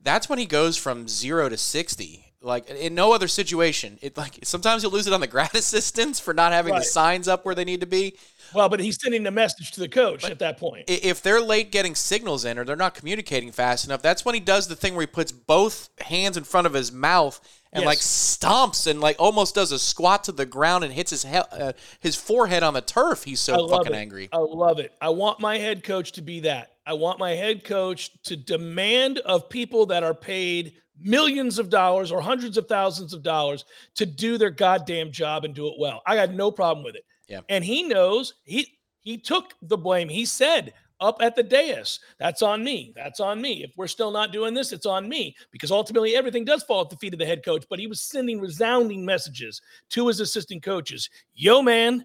[0.00, 2.27] that's when he goes from zero to sixty.
[2.40, 6.20] Like in no other situation, it like sometimes you'll lose it on the grad assistants
[6.20, 6.78] for not having right.
[6.78, 8.14] the signs up where they need to be.
[8.54, 10.84] Well, but he's sending a message to the coach but at that point.
[10.88, 14.40] If they're late getting signals in or they're not communicating fast enough, that's when he
[14.40, 17.40] does the thing where he puts both hands in front of his mouth
[17.72, 17.86] and yes.
[17.86, 21.36] like stomps and like almost does a squat to the ground and hits his he-
[21.36, 23.24] uh, his forehead on the turf.
[23.24, 23.98] He's so fucking it.
[23.98, 24.28] angry.
[24.32, 24.92] I love it.
[25.00, 26.72] I want my head coach to be that.
[26.86, 32.10] I want my head coach to demand of people that are paid millions of dollars
[32.10, 36.02] or hundreds of thousands of dollars to do their goddamn job and do it well.
[36.06, 37.04] I got no problem with it.
[37.28, 37.40] Yeah.
[37.48, 40.08] And he knows he he took the blame.
[40.08, 42.00] He said, up at the dais.
[42.18, 42.92] That's on me.
[42.96, 43.62] That's on me.
[43.62, 46.90] If we're still not doing this, it's on me because ultimately everything does fall at
[46.90, 47.64] the feet of the head coach.
[47.70, 51.08] But he was sending resounding messages to his assistant coaches.
[51.34, 52.04] Yo, man.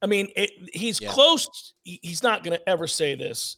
[0.00, 1.10] I mean, it, he's yeah.
[1.10, 1.74] close.
[1.84, 3.56] He, he's not going to ever say this,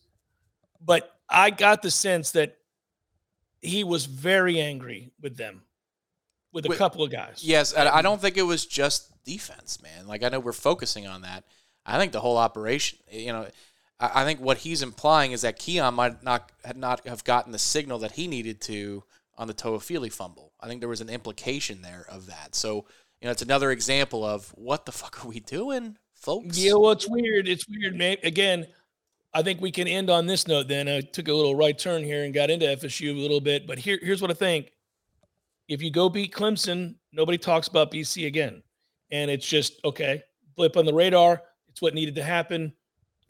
[0.84, 2.58] but I got the sense that
[3.64, 5.62] he was very angry with them,
[6.52, 7.42] with a Wait, couple of guys.
[7.42, 10.06] Yes, and I don't think it was just defense, man.
[10.06, 11.44] Like I know we're focusing on that.
[11.86, 13.46] I think the whole operation, you know,
[14.00, 17.58] I, think what he's implying is that Keon might not had not have gotten the
[17.58, 19.04] signal that he needed to
[19.36, 20.52] on the Toafili fumble.
[20.60, 22.54] I think there was an implication there of that.
[22.54, 22.86] So
[23.20, 26.58] you know, it's another example of what the fuck are we doing, folks?
[26.58, 27.48] Yeah, well, it's weird.
[27.48, 28.16] It's weird, man.
[28.22, 28.66] Again,
[29.34, 30.68] I think we can end on this note.
[30.68, 33.66] Then I took a little right turn here and got into FSU a little bit,
[33.66, 34.70] but here, here's what I think:
[35.68, 38.62] if you go beat Clemson, nobody talks about BC again,
[39.10, 40.22] and it's just okay,
[40.56, 41.42] blip on the radar.
[41.68, 42.72] It's what needed to happen.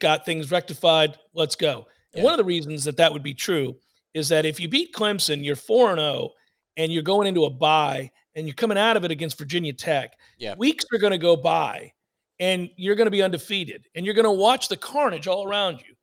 [0.01, 1.19] Got things rectified.
[1.33, 1.87] Let's go.
[2.13, 2.25] And Yeah.
[2.25, 3.77] one of the reasons that that would be true
[4.13, 6.31] is that if you beat Clemson, you're four and zero,
[6.77, 10.13] and you're going into a bye, and you're coming out of it against Virginia Tech.
[10.39, 10.55] Yeah.
[10.59, 11.93] Weeks are going to go by,
[12.39, 15.81] and you're going to be undefeated, and you're going to watch the carnage all around
[15.81, 15.94] you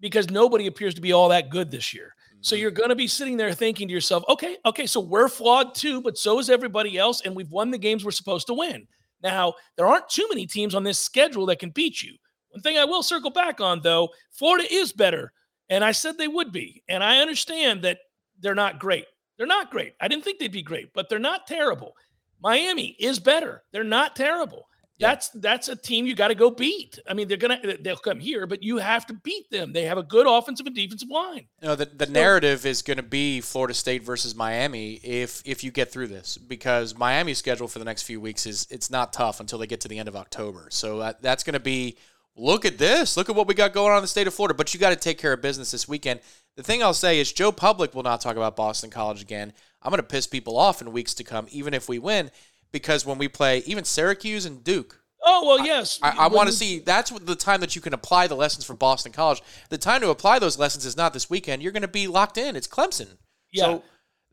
[0.00, 2.14] because nobody appears to be all that good this year.
[2.40, 2.60] So Mhm.
[2.60, 6.00] you're going to be sitting there thinking to yourself, okay, okay, so we're flawed too,
[6.00, 8.88] but so is everybody else, and we've won the games we're supposed to win.
[9.22, 12.16] Now, there aren't too many teams on this schedule that can beat you.
[12.48, 15.32] One thing I will circle back on, though, Florida is better,
[15.68, 17.98] and I said they would be, and I understand that
[18.38, 19.04] they're not great.
[19.36, 19.94] They're not great.
[20.00, 21.94] I didn't think they'd be great, but they're not terrible.
[22.42, 23.62] Miami is better.
[23.70, 24.66] They're not terrible.
[25.00, 26.98] That's that's a team you got to go beat.
[27.08, 29.72] I mean, they're gonna they'll come here, but you have to beat them.
[29.72, 31.46] They have a good offensive and defensive line.
[31.62, 35.64] Know, the, the So- narrative is going to be Florida State versus Miami if if
[35.64, 39.12] you get through this because Miami's schedule for the next few weeks is it's not
[39.12, 40.68] tough until they get to the end of October.
[40.70, 41.96] So that, that's going to be
[42.36, 44.54] look at this, look at what we got going on in the state of Florida.
[44.54, 46.20] But you got to take care of business this weekend.
[46.56, 49.52] The thing I'll say is Joe Public will not talk about Boston College again.
[49.82, 52.30] I'm going to piss people off in weeks to come, even if we win,
[52.72, 55.98] because when we play even Syracuse and Duke, Oh well, yes.
[56.02, 58.64] I, I When want to see that's the time that you can apply the lessons
[58.64, 59.42] from Boston College.
[59.68, 61.62] The time to apply those lessons is not this weekend.
[61.62, 62.56] You're going to be locked in.
[62.56, 63.18] It's Clemson.
[63.52, 63.64] Yeah.
[63.64, 63.82] So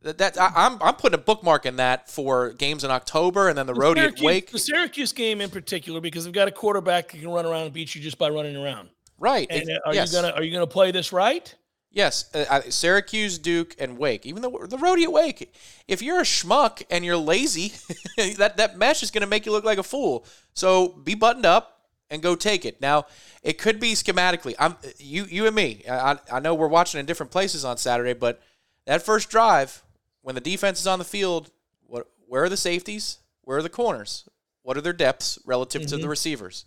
[0.03, 3.57] that, that I, I'm I'm putting a bookmark in that for games in October and
[3.57, 4.51] then the The roadie at Wake.
[4.51, 7.73] The Syracuse game in particular, because they've got a quarterback who can run around and
[7.73, 8.89] beat you just by running around.
[9.19, 9.47] Right.
[9.49, 10.13] And uh, are yes.
[10.13, 11.53] you gonna are you gonna play this right?
[11.91, 14.25] Yes, uh, Syracuse, Duke, and Wake.
[14.25, 15.53] Even the the roadie at Wake.
[15.87, 17.73] If you're a schmuck and you're lazy,
[18.37, 20.25] that that mesh is going to make you look like a fool.
[20.53, 22.81] So be buttoned up and go take it.
[22.81, 23.05] Now,
[23.41, 24.53] it could be schematically.
[24.59, 25.83] I'm you you and me.
[25.89, 28.41] I I- know we're watching in different places on Saturday, but
[28.85, 29.81] that first drive
[30.21, 31.51] when the defense is on the field,
[31.85, 33.19] what where are the safeties?
[33.41, 34.27] Where are the corners?
[34.61, 36.65] What are their depths relative to the receivers?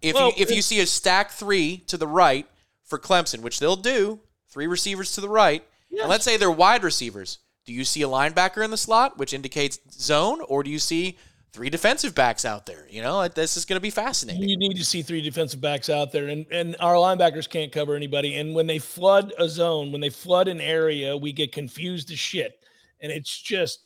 [0.00, 2.46] If Well, you if you see a stack three to the right
[2.84, 4.20] for Clemson, which they'll do,
[4.52, 6.02] three receivers to the right, Yes.
[6.02, 7.38] and let's say they're wide receivers.
[7.64, 11.16] Do you see a linebacker in the slot, which indicates zone, or do you see
[11.52, 12.86] three defensive backs out there?
[12.90, 14.48] You know, this is going to be fascinating.
[14.48, 17.94] You need to see three defensive backs out there, and and our linebackers can't cover
[17.94, 18.34] anybody.
[18.36, 22.18] And when they flood a zone, when they flood an area, we get confused as
[22.18, 22.58] shit,
[23.00, 23.80] and it's just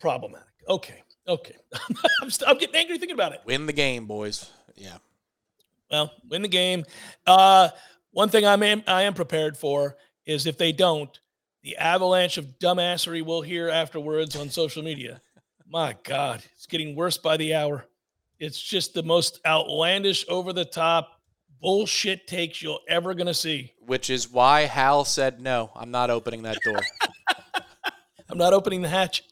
[0.00, 0.48] problematic.
[0.68, 1.54] Okay, okay,
[2.22, 3.40] I'm, st- I'm getting angry thinking about it.
[3.44, 4.50] Win the game, boys.
[4.76, 4.96] Yeah.
[5.90, 6.84] Well, win the game.
[7.26, 7.68] Uh,
[8.14, 11.18] one thing I'm am, I am prepared for is if they don't,
[11.62, 15.20] the avalanche of dumbassery we'll hear afterwards on social media.
[15.66, 17.86] My God, it's getting worse by the hour.
[18.38, 21.20] It's just the most outlandish, over the top
[21.60, 23.72] bullshit takes you're ever gonna see.
[23.86, 25.70] Which is why Hal said no.
[25.74, 26.80] I'm not opening that door.
[28.28, 29.24] I'm not opening the hatch.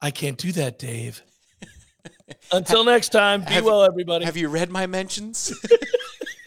[0.00, 1.22] I can't do that, Dave.
[2.52, 4.24] Until next time, be Have- well, everybody.
[4.24, 5.52] Have you read my mentions?